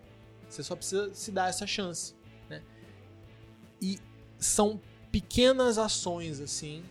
[0.49, 2.15] Você só precisa se dar essa chance.
[2.49, 2.63] Né?
[3.81, 3.99] E
[4.39, 4.81] são
[5.13, 6.83] pequenas ações assim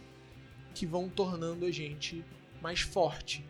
[0.73, 2.23] que vão tornando a gente
[2.61, 3.45] mais forte,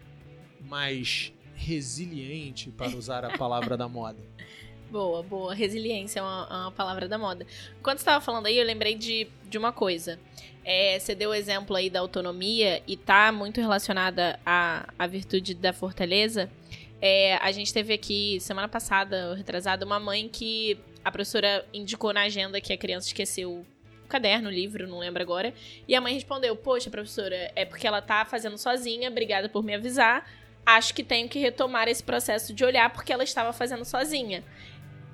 [0.62, 4.24] mais resiliente, para usar a palavra da moda.
[4.90, 5.54] Boa, boa.
[5.54, 7.46] Resiliência é uma, é uma palavra da moda.
[7.80, 10.20] Enquanto você estava falando aí, eu lembrei de, de uma coisa.
[10.66, 15.54] É, você deu o exemplo aí da autonomia e tá muito relacionada à, à virtude
[15.54, 16.50] da fortaleza.
[17.02, 22.22] É, a gente teve aqui, semana passada, retrasada, uma mãe que a professora indicou na
[22.22, 25.54] agenda que a criança esqueceu o caderno, o livro, não lembro agora.
[25.88, 29.74] E a mãe respondeu: Poxa, professora, é porque ela tá fazendo sozinha, obrigada por me
[29.74, 30.30] avisar.
[30.66, 34.44] Acho que tenho que retomar esse processo de olhar porque ela estava fazendo sozinha.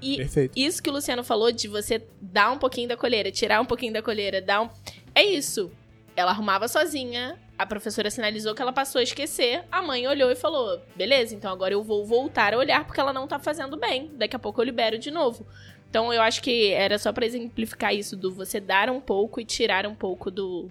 [0.01, 0.57] E Perfeito.
[0.57, 3.93] isso que o Luciano falou de você dar um pouquinho da colheira, tirar um pouquinho
[3.93, 4.69] da colheira, dar um.
[5.13, 5.71] É isso.
[6.15, 10.35] Ela arrumava sozinha, a professora sinalizou que ela passou a esquecer, a mãe olhou e
[10.35, 14.11] falou: beleza, então agora eu vou voltar a olhar porque ela não tá fazendo bem,
[14.15, 15.45] daqui a pouco eu libero de novo.
[15.89, 19.45] Então eu acho que era só para exemplificar isso do você dar um pouco e
[19.45, 20.69] tirar um pouco do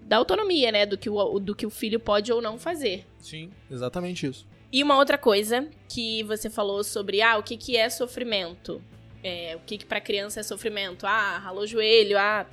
[0.00, 3.04] da autonomia, né, do que o, do que o filho pode ou não fazer.
[3.18, 4.46] Sim, exatamente isso.
[4.72, 8.82] E uma outra coisa que você falou sobre ah, o que, que é sofrimento.
[9.22, 11.06] É, o que, que para criança é sofrimento?
[11.06, 12.46] Ah, ralou o joelho, ah.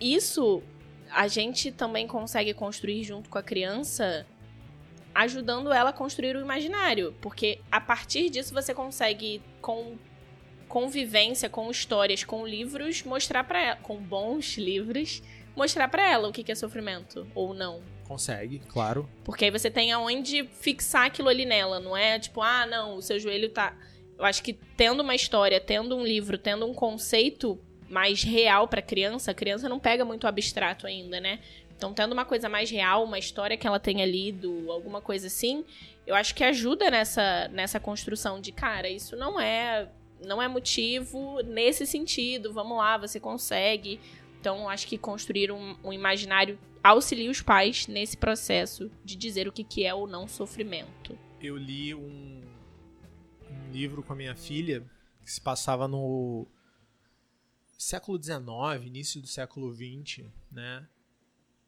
[0.00, 0.62] Isso
[1.10, 4.26] a gente também consegue construir junto com a criança,
[5.14, 7.14] ajudando ela a construir o imaginário.
[7.20, 9.96] Porque a partir disso você consegue, com
[10.68, 15.22] convivência, com histórias, com livros, mostrar para ela, com bons livros,
[15.56, 17.82] mostrar para ela o que, que é sofrimento ou não.
[18.06, 19.08] Consegue, claro.
[19.24, 23.02] Porque aí você tem aonde fixar aquilo ali nela, não é tipo, ah, não, o
[23.02, 23.76] seu joelho tá.
[24.18, 28.82] Eu acho que tendo uma história, tendo um livro, tendo um conceito mais real para
[28.82, 31.40] criança, a criança não pega muito abstrato ainda, né?
[31.76, 35.64] Então, tendo uma coisa mais real, uma história que ela tenha lido, alguma coisa assim,
[36.06, 39.88] eu acho que ajuda nessa, nessa construção de, cara, isso não é
[40.20, 44.00] não é motivo nesse sentido, vamos lá, você consegue.
[44.40, 49.52] Então, acho que construir um, um imaginário auxilia os pais nesse processo de dizer o
[49.52, 51.16] que, que é ou não sofrimento.
[51.40, 52.42] Eu li um,
[53.50, 54.84] um livro com a minha filha
[55.24, 56.46] que se passava no
[57.78, 60.86] século XIX, início do século XX, né?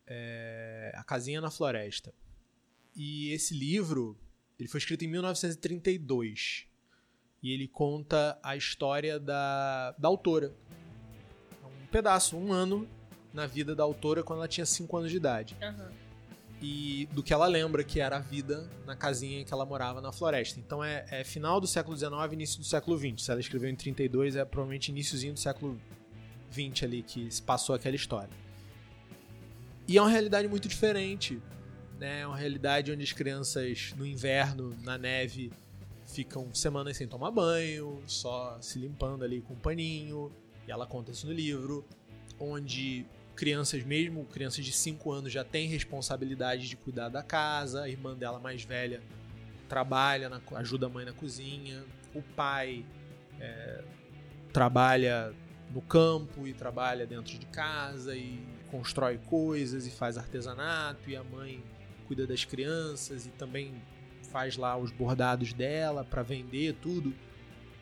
[0.06, 2.12] É, a Casinha na Floresta.
[2.96, 4.18] E esse livro,
[4.58, 6.66] ele foi escrito em 1932.
[7.42, 10.52] E ele conta a história da, da autora,
[11.90, 12.88] pedaço, um ano
[13.32, 15.56] na vida da autora quando ela tinha 5 anos de idade.
[15.62, 15.88] Uhum.
[16.60, 20.12] E do que ela lembra que era a vida na casinha que ela morava na
[20.12, 20.60] floresta.
[20.60, 23.24] Então é, é final do século XIX, início do século XX.
[23.24, 25.80] Se ela escreveu em 32, é provavelmente iníciozinho do século
[26.50, 28.30] XX ali que se passou aquela história.
[29.86, 31.40] E é uma realidade muito diferente.
[31.98, 32.20] Né?
[32.20, 35.52] É uma realidade onde as crianças no inverno, na neve,
[36.06, 40.32] ficam semanas sem tomar banho, só se limpando ali com um paninho
[40.66, 41.84] e ela conta isso no livro,
[42.38, 47.88] onde crianças, mesmo crianças de 5 anos, já têm responsabilidade de cuidar da casa, a
[47.88, 49.02] irmã dela mais velha
[49.68, 51.84] trabalha, na, ajuda a mãe na cozinha,
[52.14, 52.84] o pai
[53.38, 53.84] é,
[54.52, 55.32] trabalha
[55.70, 61.22] no campo e trabalha dentro de casa e constrói coisas e faz artesanato e a
[61.22, 61.62] mãe
[62.06, 63.80] cuida das crianças e também
[64.30, 67.14] faz lá os bordados dela para vender tudo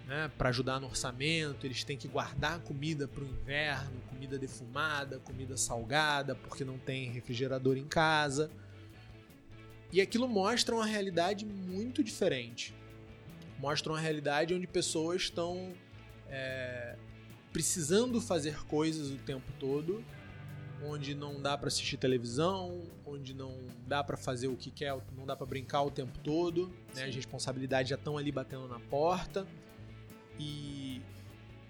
[0.09, 5.19] né, para ajudar no orçamento, eles têm que guardar comida para o inverno, comida defumada,
[5.19, 8.51] comida salgada, porque não tem refrigerador em casa.
[9.93, 12.75] E aquilo mostra uma realidade muito diferente.
[13.59, 15.75] Mostra uma realidade onde pessoas estão
[16.31, 16.97] é,
[17.53, 20.05] precisando fazer coisas o tempo todo
[20.83, 25.27] onde não dá para assistir televisão, onde não dá para fazer o que quer, não
[25.27, 27.05] dá para brincar o tempo todo, né?
[27.05, 29.47] As responsabilidades já estão ali batendo na porta.
[30.39, 31.03] E,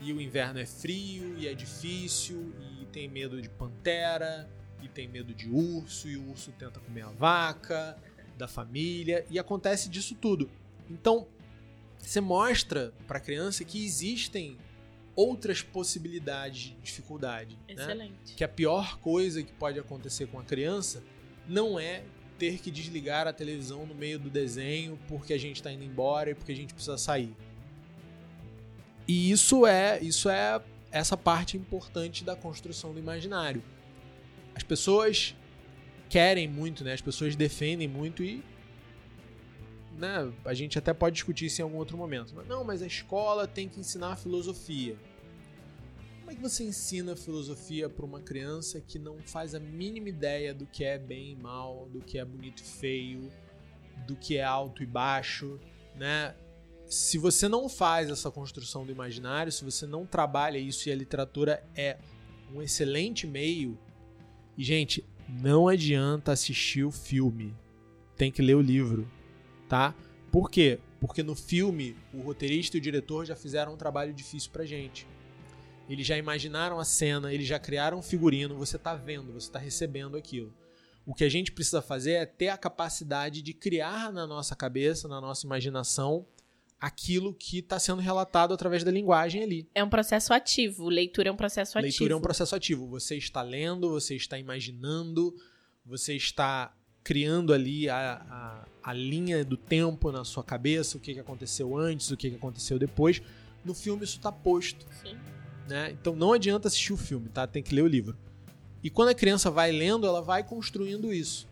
[0.00, 4.48] e o inverno é frio e é difícil e tem medo de pantera
[4.82, 7.96] e tem medo de urso e o urso tenta comer a vaca
[8.36, 10.50] da família e acontece disso tudo.
[10.90, 11.26] Então,
[11.98, 14.58] você mostra para a criança que existem
[15.18, 17.58] outras possibilidades de dificuldade.
[17.66, 17.74] Né?
[17.74, 18.12] Excelente.
[18.12, 18.34] Né?
[18.36, 21.02] Que a pior coisa que pode acontecer com a criança
[21.44, 22.04] não é
[22.38, 26.30] ter que desligar a televisão no meio do desenho porque a gente está indo embora
[26.30, 27.34] e porque a gente precisa sair.
[29.08, 30.62] E isso é, isso é
[30.92, 33.60] essa parte importante da construção do imaginário.
[34.54, 35.34] As pessoas
[36.08, 36.92] querem muito, né?
[36.92, 38.40] As pessoas defendem muito e
[39.98, 42.32] né, a gente até pode discutir isso em algum outro momento.
[42.36, 44.96] Mas, não, mas a escola tem que ensinar filosofia.
[46.28, 50.52] Como é que você ensina filosofia para uma criança que não faz a mínima ideia
[50.52, 53.32] do que é bem e mal, do que é bonito e feio,
[54.06, 55.58] do que é alto e baixo,
[55.94, 56.34] né?
[56.86, 60.94] Se você não faz essa construção do imaginário, se você não trabalha isso e a
[60.94, 61.96] literatura é
[62.54, 63.78] um excelente meio,
[64.54, 67.56] e gente, não adianta assistir o filme,
[68.18, 69.10] tem que ler o livro,
[69.66, 69.94] tá?
[70.30, 70.78] Por quê?
[71.00, 75.06] Porque no filme o roteirista e o diretor já fizeram um trabalho difícil pra gente
[75.88, 79.58] eles já imaginaram a cena, eles já criaram um figurino, você está vendo, você está
[79.58, 80.52] recebendo aquilo.
[81.06, 85.08] O que a gente precisa fazer é ter a capacidade de criar na nossa cabeça,
[85.08, 86.26] na nossa imaginação,
[86.78, 89.66] aquilo que está sendo relatado através da linguagem ali.
[89.74, 90.88] É um processo ativo.
[90.88, 91.90] Leitura é um processo ativo.
[91.90, 92.86] Leitura é um processo ativo.
[92.88, 95.34] Você está lendo, você está imaginando,
[95.84, 101.14] você está criando ali a, a, a linha do tempo na sua cabeça, o que,
[101.14, 103.22] que aconteceu antes, o que, que aconteceu depois.
[103.64, 104.86] No filme isso está posto.
[105.02, 105.16] Sim.
[105.68, 105.90] Né?
[105.92, 107.46] Então não adianta assistir o filme, tá?
[107.46, 108.16] Tem que ler o livro.
[108.82, 111.46] E quando a criança vai lendo, ela vai construindo isso.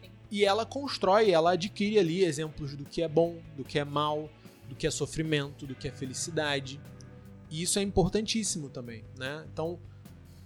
[0.00, 0.10] Sim.
[0.30, 4.30] E ela constrói, ela adquire ali exemplos do que é bom, do que é mal,
[4.68, 6.80] do que é sofrimento, do que é felicidade.
[7.50, 9.44] E isso é importantíssimo também, né?
[9.52, 9.78] Então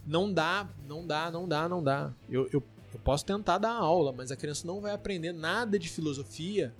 [0.06, 2.12] não dá, não dá, não dá, não dá.
[2.28, 2.62] Eu, eu,
[2.92, 6.74] eu posso tentar dar aula, mas a criança não vai aprender nada de filosofia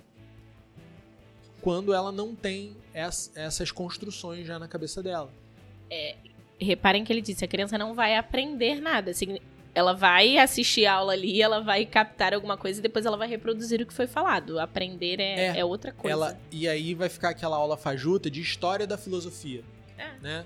[1.61, 5.31] quando ela não tem essas construções já na cabeça dela.
[5.91, 6.17] É,
[6.61, 9.13] reparem que ele disse, a criança não vai aprender nada.
[9.75, 13.29] Ela vai assistir a aula ali, ela vai captar alguma coisa e depois ela vai
[13.29, 14.59] reproduzir o que foi falado.
[14.59, 16.13] Aprender é, é, é outra coisa.
[16.13, 19.63] Ela, e aí vai ficar aquela aula fajuta de história da filosofia.
[19.97, 20.11] É.
[20.21, 20.45] Né?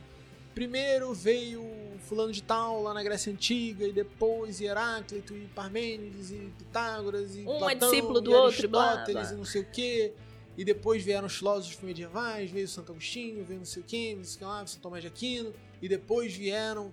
[0.55, 1.65] Primeiro veio
[2.05, 7.41] fulano de tal lá na Grécia Antiga, e depois Heráclito, e Parmênides, e Pitágoras, e
[7.41, 9.33] um Platão, é discípulo do e outro, blá, blá.
[9.33, 10.13] e não sei o quê.
[10.57, 14.23] E depois vieram os filósofos medievais, veio Santo Agostinho, veio não sei o quê, não
[14.23, 15.53] sei o que lá, São Tomás de Aquino.
[15.85, 16.91] E depois vieram.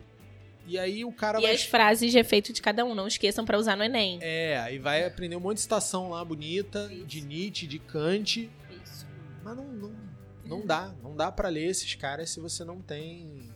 [0.67, 1.53] E aí o cara e vai.
[1.53, 4.19] as frases de efeito de cada um, não esqueçam para usar no Enem.
[4.21, 7.05] É, aí vai aprender um monte de citação lá bonita, Isso.
[7.05, 8.51] de Nietzsche, de Kant.
[8.83, 9.07] Isso.
[9.41, 9.95] Mas não, não,
[10.43, 10.93] não dá.
[11.01, 13.49] Não dá para ler esses caras se você não tem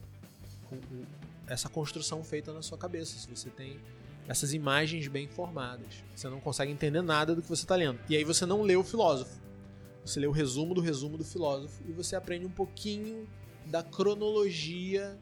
[1.48, 3.20] essa construção feita na sua cabeça.
[3.20, 3.78] Se você tem
[4.30, 6.02] essas imagens bem formadas.
[6.16, 8.00] Você não consegue entender nada do que você está lendo.
[8.08, 9.38] E aí você não lê o filósofo.
[10.06, 13.28] Você lê o resumo do resumo do filósofo e você aprende um pouquinho
[13.66, 15.20] da cronologia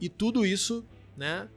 [0.00, 0.84] e tudo isso,
[1.16, 1.48] né,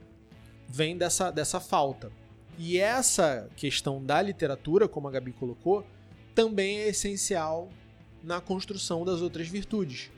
[0.68, 2.10] vem dessa, dessa falta.
[2.58, 5.86] E essa questão da literatura, como a Gabi colocou,
[6.34, 7.68] também é essencial
[8.22, 10.10] na construção das outras virtudes.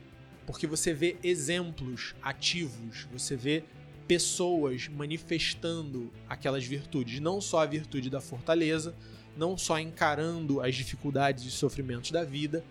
[0.45, 3.63] Porque você vê exemplos ativos, você vê
[4.07, 8.95] pessoas manifestando aquelas virtudes, não só a virtude da fortaleza,
[9.35, 12.63] não só encarando as dificuldades e sofrimentos da vida,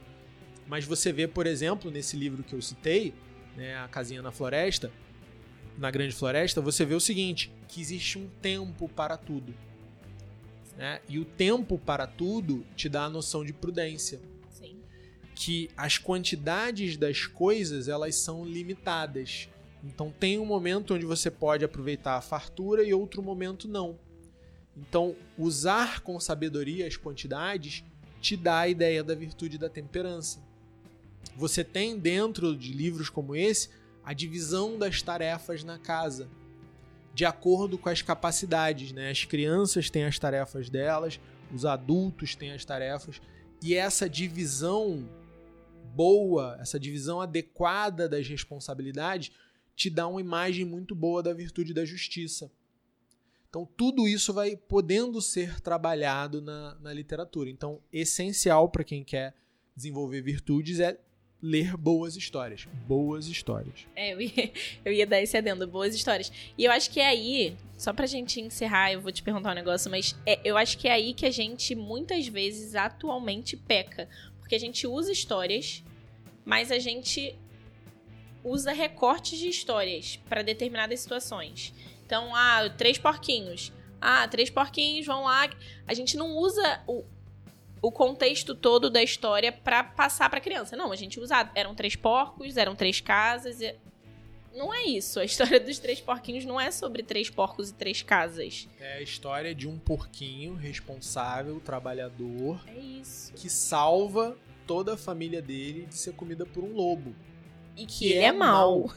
[0.67, 3.13] mas você vê, por exemplo, nesse livro que eu citei,
[3.57, 4.91] né, A Casinha na Floresta,
[5.77, 9.55] na Grande Floresta, você vê o seguinte: que existe um tempo para tudo.
[10.77, 11.01] Né?
[11.09, 14.21] E o tempo para tudo te dá a noção de prudência.
[14.51, 14.77] Sim.
[15.35, 19.49] Que as quantidades das coisas elas são limitadas.
[19.83, 23.99] Então tem um momento onde você pode aproveitar a fartura e outro momento não.
[24.77, 27.85] Então, usar com sabedoria as quantidades
[28.21, 30.43] te dá a ideia da virtude da temperança.
[31.37, 33.69] Você tem dentro de livros como esse
[34.05, 36.29] a divisão das tarefas na casa,
[37.15, 38.93] de acordo com as capacidades.
[38.93, 39.11] Né?
[39.11, 41.21] As crianças têm as tarefas delas,
[41.53, 43.21] os adultos têm as tarefas,
[43.63, 45.09] e essa divisão
[45.95, 49.31] boa, essa divisão adequada das responsabilidades,
[49.77, 52.51] te dá uma imagem muito boa da virtude da justiça.
[53.49, 57.49] Então, tudo isso vai podendo ser trabalhado na, na literatura.
[57.49, 59.35] Então, essencial para quem quer
[59.77, 60.99] desenvolver virtudes é
[61.45, 62.67] ler boas histórias.
[62.89, 63.87] Boas histórias.
[63.95, 66.33] É, eu ia, eu ia dar esse adendo, boas histórias.
[66.57, 69.55] E eu acho que é aí, só pra gente encerrar, eu vou te perguntar um
[69.55, 74.09] negócio, mas é, eu acho que é aí que a gente muitas vezes atualmente peca.
[74.41, 75.85] Porque a gente usa histórias,
[76.47, 77.37] mas a gente
[78.43, 81.75] usa recortes de histórias para determinadas situações.
[82.07, 83.71] Então, ah, três porquinhos.
[84.01, 85.51] Ah, três porquinhos vão lá.
[85.87, 87.05] A gente não usa o,
[87.85, 90.75] o contexto todo da história para passar para criança.
[90.75, 91.51] Não, a gente usa.
[91.55, 93.61] Eram três porcos, eram três casas.
[93.61, 93.75] E...
[94.55, 95.21] Não é isso.
[95.21, 98.67] A história dos três porquinhos não é sobre três porcos e três casas.
[98.81, 102.59] É a história de um porquinho responsável, trabalhador.
[102.67, 103.35] É isso.
[103.35, 104.35] Que salva
[104.67, 107.15] toda a família dele de ser comida por um lobo.
[107.77, 108.91] E que, que ele é, é mau.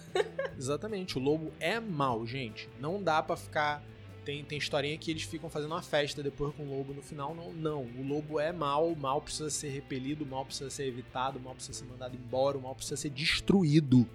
[0.58, 1.18] Exatamente.
[1.18, 2.70] O lobo é mau, gente.
[2.80, 3.84] Não dá para ficar
[4.28, 7.34] tem, tem historinha que eles ficam fazendo uma festa depois com o lobo no final.
[7.34, 7.84] Não, não.
[7.84, 11.42] O lobo é mal, o mal precisa ser repelido, o mal precisa ser evitado, o
[11.42, 14.06] mal precisa ser mandado embora, o mal precisa ser destruído.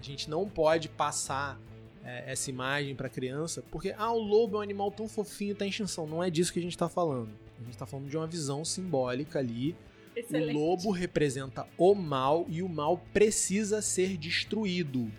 [0.00, 1.60] A gente não pode passar
[2.02, 5.66] é, essa imagem pra criança, porque, ah, o lobo é um animal tão fofinho, tá
[5.66, 6.06] em extinção.
[6.06, 7.28] Não é disso que a gente tá falando.
[7.60, 9.76] A gente tá falando de uma visão simbólica ali.
[10.16, 10.56] Excelente.
[10.56, 15.12] O lobo representa o mal e o mal precisa ser destruído.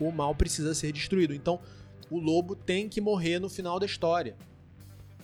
[0.00, 1.32] O mal precisa ser destruído.
[1.32, 1.60] Então,
[2.10, 4.36] o lobo tem que morrer no final da história.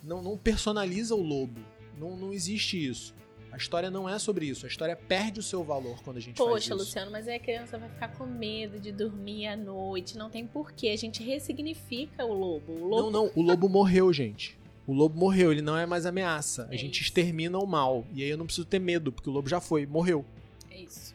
[0.03, 1.61] Não, não personaliza o lobo.
[1.99, 3.15] Não, não existe isso.
[3.51, 4.67] A história não é sobre isso.
[4.67, 6.71] A história perde o seu valor quando a gente Poxa, faz isso.
[6.73, 10.19] Poxa, Luciano, mas aí a criança vai ficar com medo de dormir à noite.
[10.19, 10.89] Não tem porquê.
[10.89, 12.73] A gente ressignifica o lobo.
[12.73, 13.03] O lobo...
[13.03, 13.31] Não, não.
[13.37, 14.59] O lobo morreu, gente.
[14.87, 15.53] O lobo morreu.
[15.53, 16.67] Ele não é mais ameaça.
[16.69, 17.05] A É gente isso.
[17.05, 18.05] extermina o mal.
[18.13, 19.87] E aí eu não preciso ter medo, porque o lobo já foi.
[19.87, 20.25] Morreu.
[20.69, 21.15] É isso.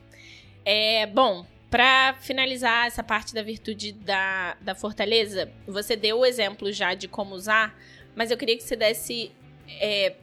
[0.64, 6.72] É, bom, Pra finalizar essa parte da virtude da, da fortaleza, você deu o exemplo
[6.72, 7.78] já de como usar,
[8.16, 9.32] mas eu queria que você desse.
[9.80, 10.16] É,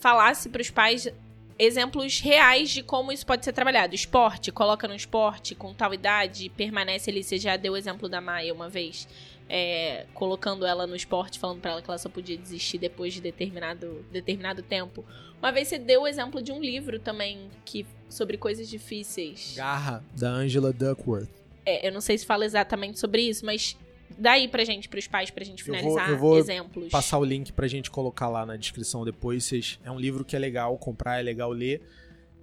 [0.00, 1.12] falasse para os pais
[1.58, 3.94] exemplos reais de como isso pode ser trabalhado.
[3.94, 7.22] Esporte, coloca no esporte com tal idade, permanece ali.
[7.22, 9.08] Você já deu o exemplo da Maia uma vez,
[9.48, 13.20] é, colocando ela no esporte, falando para ela que ela só podia desistir depois de
[13.20, 15.04] determinado, determinado tempo.
[15.40, 19.54] Uma vez você deu o exemplo de um livro também que sobre coisas difíceis.
[19.56, 21.28] Garra, da Angela Duckworth.
[21.64, 23.76] É, eu não sei se fala exatamente sobre isso, mas
[24.18, 26.88] daí pra gente, pros pais, pra gente Eu vou- finalizar eu vou exemplos.
[26.90, 29.44] Passar o link pra gente colocar lá na descrição depois.
[29.44, 31.82] Vocês, é um livro que é legal comprar, é legal ler.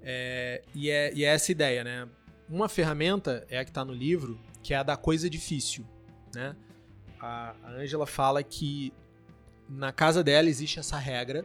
[0.02, 2.08] É, e, é, e é essa ideia, né?
[2.48, 5.84] Uma ferramenta é a que tá no livro, que é a da coisa difícil,
[6.34, 6.56] né?
[7.20, 8.94] A, a Angela fala que
[9.68, 11.44] na casa dela existe essa regra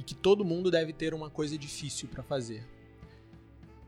[0.00, 2.66] e que todo mundo deve ter uma coisa difícil pra fazer.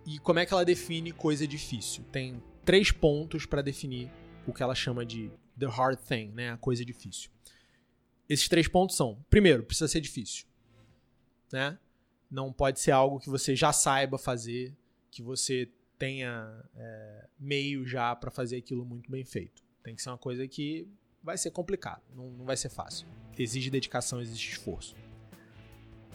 [0.07, 2.05] E como é que ela define coisa difícil?
[2.13, 4.13] Tem três pontos pra definir
[4.47, 6.51] o que ela chama de the hard thing, né?
[6.51, 7.31] A coisa difícil.
[8.29, 10.45] Esses três pontos são: primeiro, precisa ser difícil,
[11.51, 11.79] né?
[12.31, 14.77] Não pode ser algo que você já saiba fazer,
[15.11, 19.63] que você tenha é, meio já pra fazer aquilo muito bem feito.
[19.83, 20.87] Tem que ser uma coisa que
[21.23, 23.07] vai ser complicado, não, não vai ser fácil.
[23.39, 24.95] Exige dedicação, exige esforço.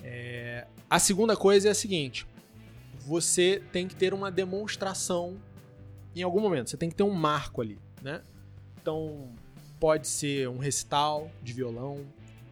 [0.04, 2.26] É, a segunda coisa é a seguinte:
[3.06, 5.38] você tem que ter uma demonstração
[6.16, 6.70] em algum momento.
[6.70, 8.22] Você tem que ter um marco ali, né?
[8.82, 9.30] Então,
[9.80, 12.06] pode ser um recital de violão,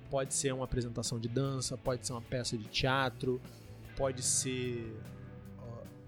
[0.10, 3.42] pode ser uma apresentação de dança, pode ser uma peça de teatro,
[3.96, 4.96] pode ser.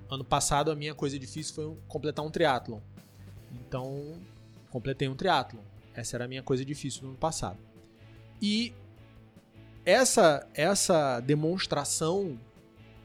[0.10, 2.80] ano passado a minha coisa difícil foi completar um triatlon.
[3.52, 4.14] Então,
[4.70, 5.62] completei um triatlon.
[5.94, 7.58] Essa era a minha coisa difícil no ano passado.
[8.42, 8.74] E
[9.88, 12.38] essa essa demonstração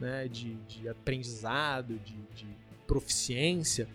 [0.00, 2.46] né, de, de aprendizado, de, de
[2.88, 3.86] proficiência,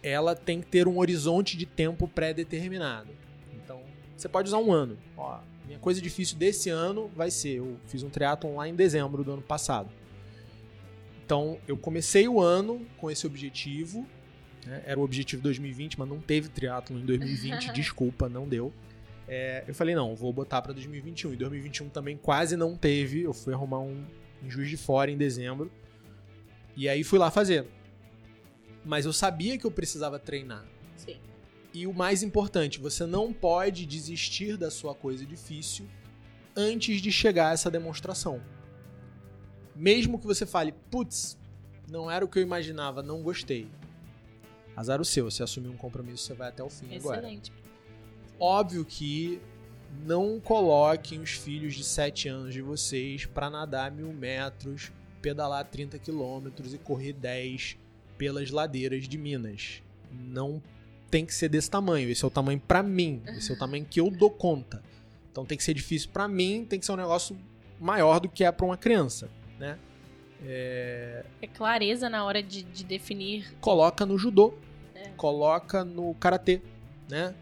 [0.00, 3.08] ela tem que ter um horizonte de tempo pré-determinado.
[3.52, 3.82] Então,
[4.16, 4.96] você pode usar um ano.
[5.16, 9.24] Ó, minha coisa difícil desse ano vai ser, eu fiz um triatlon lá em dezembro
[9.24, 9.90] do ano passado.
[11.26, 14.06] Então, eu comecei o ano com esse objetivo.
[14.64, 17.72] né, Era o objetivo 2020, mas não teve triatlon em 2020.
[17.74, 18.72] desculpa, não deu.
[19.26, 21.32] É, eu falei, não, vou botar pra 2021.
[21.32, 23.22] E 2021 também quase não teve.
[23.22, 24.04] Eu fui arrumar um
[24.42, 25.70] em Juiz de Fora em dezembro.
[26.76, 27.66] E aí fui lá fazer.
[28.84, 30.66] Mas eu sabia que eu precisava treinar.
[30.96, 31.16] Sim.
[31.72, 35.86] E o mais importante, você não pode desistir da sua coisa difícil
[36.56, 38.42] antes de chegar a essa demonstração.
[39.74, 41.38] Mesmo que você fale, putz,
[41.90, 43.68] não era o que eu imaginava, não gostei.
[44.76, 47.18] Azar o seu, você assumiu um compromisso, você vai até o fim agora.
[47.18, 47.52] Excelente.
[48.38, 49.40] Óbvio que
[50.04, 55.98] não coloquem os filhos de 7 anos de vocês para nadar mil metros, pedalar 30
[55.98, 57.78] quilômetros e correr 10
[58.18, 59.82] pelas ladeiras de Minas.
[60.12, 60.62] Não
[61.10, 62.10] tem que ser desse tamanho.
[62.10, 63.22] Esse é o tamanho para mim.
[63.28, 64.82] Esse é o tamanho que eu dou conta.
[65.30, 67.36] Então tem que ser difícil para mim, tem que ser um negócio
[67.80, 69.28] maior do que é para uma criança,
[69.58, 69.78] né?
[70.46, 73.52] É, é clareza na hora de, de definir.
[73.60, 74.54] Coloca no judô,
[74.94, 75.08] é.
[75.16, 76.60] coloca no karatê,
[77.08, 77.34] né?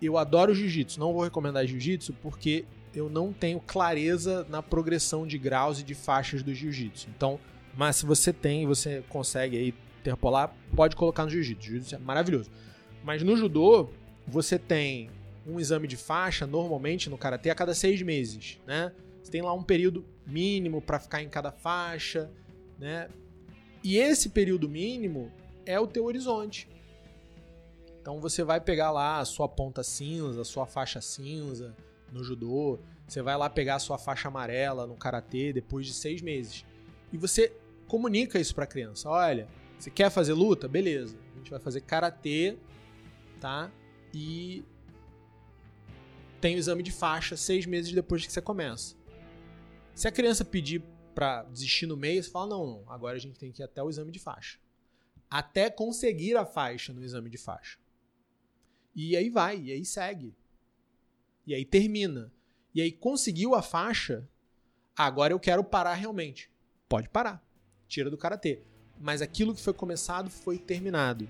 [0.00, 5.38] Eu adoro jiu-jitsu, não vou recomendar jiu-jitsu porque eu não tenho clareza na progressão de
[5.38, 7.08] graus e de faixas do jiu-jitsu.
[7.14, 7.38] Então,
[7.76, 11.66] mas se você tem, você consegue aí interpolar, pode colocar no jiu-jitsu.
[11.66, 12.50] Jiu-jitsu é maravilhoso.
[13.04, 13.88] Mas no judô,
[14.26, 15.10] você tem
[15.46, 18.92] um exame de faixa, normalmente no karatê, a cada seis meses, né?
[19.22, 22.30] Você tem lá um período mínimo para ficar em cada faixa,
[22.78, 23.08] né?
[23.82, 25.32] E esse período mínimo
[25.64, 26.68] é o teu horizonte.
[28.08, 31.76] Então você vai pegar lá a sua ponta cinza, a sua faixa cinza
[32.10, 36.22] no judô, você vai lá pegar a sua faixa amarela no karatê depois de seis
[36.22, 36.64] meses.
[37.12, 37.52] E você
[37.86, 39.10] comunica isso para a criança.
[39.10, 39.46] Olha,
[39.78, 40.66] você quer fazer luta?
[40.66, 41.18] Beleza.
[41.34, 42.56] A gente vai fazer karatê,
[43.42, 43.70] tá?
[44.14, 44.64] E
[46.40, 48.96] tem o exame de faixa seis meses depois que você começa.
[49.94, 50.82] Se a criança pedir
[51.14, 53.82] para desistir no meio, você fala: não, não, agora a gente tem que ir até
[53.82, 54.58] o exame de faixa.
[55.28, 57.78] Até conseguir a faixa no exame de faixa.
[59.00, 60.34] E aí vai, e aí segue.
[61.46, 62.32] E aí termina.
[62.74, 64.28] E aí conseguiu a faixa,
[64.96, 66.50] agora eu quero parar realmente.
[66.88, 67.40] Pode parar.
[67.86, 68.60] Tira do karatê.
[69.00, 71.28] Mas aquilo que foi começado foi terminado.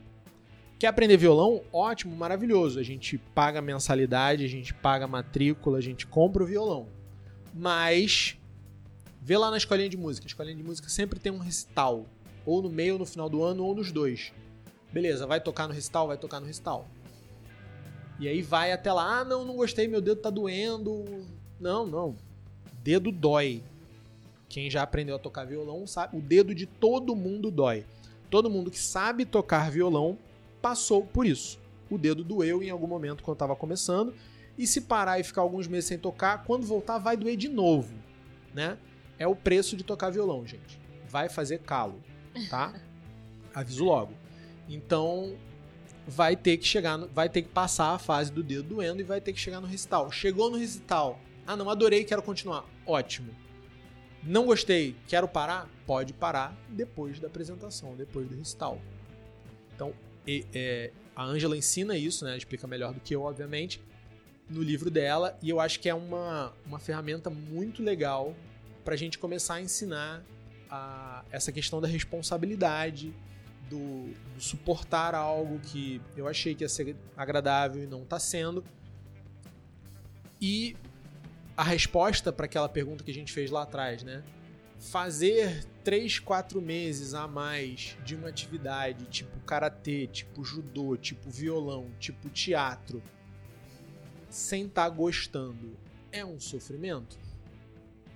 [0.79, 1.63] Quer aprender violão?
[1.71, 2.81] Ótimo, maravilhoso.
[2.81, 6.89] A gente paga mensalidade, a gente paga matrícula, a gente compra o violão.
[7.53, 8.39] Mas
[9.21, 10.25] vê lá na escolinha de música.
[10.25, 12.07] A escolinha de música sempre tem um recital.
[12.47, 14.33] Ou no meio, ou no final do ano, ou nos dois.
[14.91, 16.07] Beleza, vai tocar no recital?
[16.07, 16.89] Vai tocar no recital.
[18.19, 21.05] E aí vai até lá, ah, não, não gostei, meu dedo tá doendo.
[21.61, 22.17] Não, não.
[22.83, 23.63] Dedo dói.
[24.49, 27.85] Quem já aprendeu a tocar violão sabe, o dedo de todo mundo dói.
[28.31, 30.19] Todo mundo que sabe tocar violão
[30.61, 31.59] passou por isso.
[31.91, 34.15] O dedo doeu em algum momento quando estava começando.
[34.57, 37.95] E se parar e ficar alguns meses sem tocar, quando voltar vai doer de novo,
[38.53, 38.77] né?
[39.19, 40.81] É o preço de tocar violão, gente.
[41.09, 42.03] Vai fazer calo,
[42.51, 42.75] tá?
[43.55, 44.13] Aviso logo.
[44.69, 45.35] Então,
[46.09, 49.05] vai ter que chegar, no, vai ter que passar a fase do dedo doendo e
[49.05, 50.11] vai ter que chegar no recital.
[50.11, 51.21] Chegou no recital.
[51.47, 52.65] Ah, não, adorei, quero continuar.
[52.87, 53.31] Ótimo.
[54.23, 55.69] Não gostei, quero parar?
[55.87, 58.81] Pode parar depois da apresentação, depois do recital.
[59.75, 59.93] Então,
[60.27, 62.37] e, é, a Angela ensina isso, né?
[62.37, 63.81] Explica melhor do que eu, obviamente,
[64.49, 65.39] no livro dela.
[65.43, 68.35] E eu acho que é uma, uma ferramenta muito legal
[68.83, 70.25] para a gente começar a ensinar
[70.71, 73.15] a, essa questão da responsabilidade,
[73.69, 78.65] do, do, suportar algo que eu achei que ia ser agradável e não está sendo.
[80.41, 80.77] E
[81.57, 84.23] a resposta para aquela pergunta que a gente fez lá atrás, né?
[84.79, 91.91] fazer três, quatro meses a mais de uma atividade tipo karatê, tipo judô, tipo violão,
[91.99, 93.03] tipo teatro,
[94.31, 95.77] sem estar tá gostando,
[96.13, 97.19] é um sofrimento?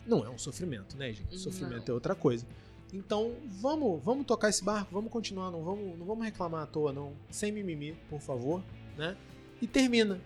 [0.07, 1.38] Não é um sofrimento, né, gente?
[1.38, 1.92] Sofrimento não.
[1.92, 2.46] é outra coisa.
[2.93, 6.93] Então, vamos, vamos tocar esse barco, vamos continuar, não vamos, não vamos reclamar à toa,
[6.93, 7.14] não.
[7.30, 8.62] Sem mimimi, por favor,
[8.97, 9.16] né?
[9.61, 10.20] E termina.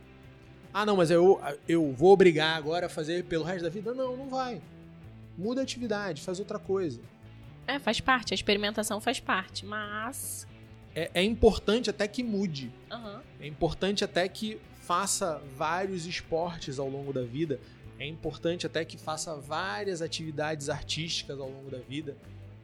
[0.75, 3.95] Ah, não, mas eu, eu vou obrigar agora a fazer pelo resto da vida?
[3.95, 4.61] Não, não vai
[5.37, 7.01] muda a atividade, faz outra coisa.
[7.67, 10.47] É, faz parte, a experimentação faz parte, mas.
[10.95, 12.73] É, é importante até que mude.
[12.91, 13.21] Uhum.
[13.41, 17.61] É importante até que faça vários esportes ao longo da vida.
[17.99, 22.17] É importante até que faça várias atividades artísticas ao longo da vida.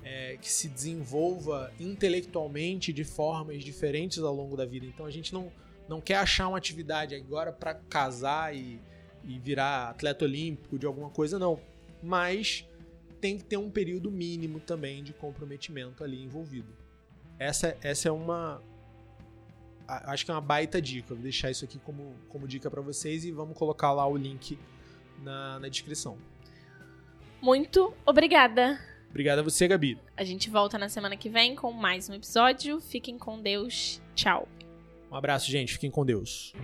[0.04, 4.84] É, que se desenvolva intelectualmente de formas diferentes ao longo da vida.
[4.84, 5.52] Então a gente não,
[5.88, 8.80] não quer achar uma atividade agora para casar e,
[9.24, 11.60] e virar atleta olímpico de alguma coisa, não
[12.02, 12.68] mas
[13.20, 16.74] tem que ter um período mínimo também de comprometimento ali envolvido.
[17.38, 18.60] Essa, essa é uma.
[19.86, 21.14] Acho que é uma baita dica.
[21.14, 24.58] Vou deixar isso aqui como, como dica para vocês e vamos colocar lá o link
[25.22, 26.18] na, na descrição.
[27.40, 28.80] Muito obrigada.
[29.12, 29.98] Obrigada a você, Gabi.
[30.16, 32.80] A gente volta na semana que vem com mais um episódio.
[32.80, 34.00] Fiquem com Deus.
[34.14, 34.48] Tchau.
[35.10, 35.74] Um abraço, gente.
[35.74, 36.54] Fiquem com Deus.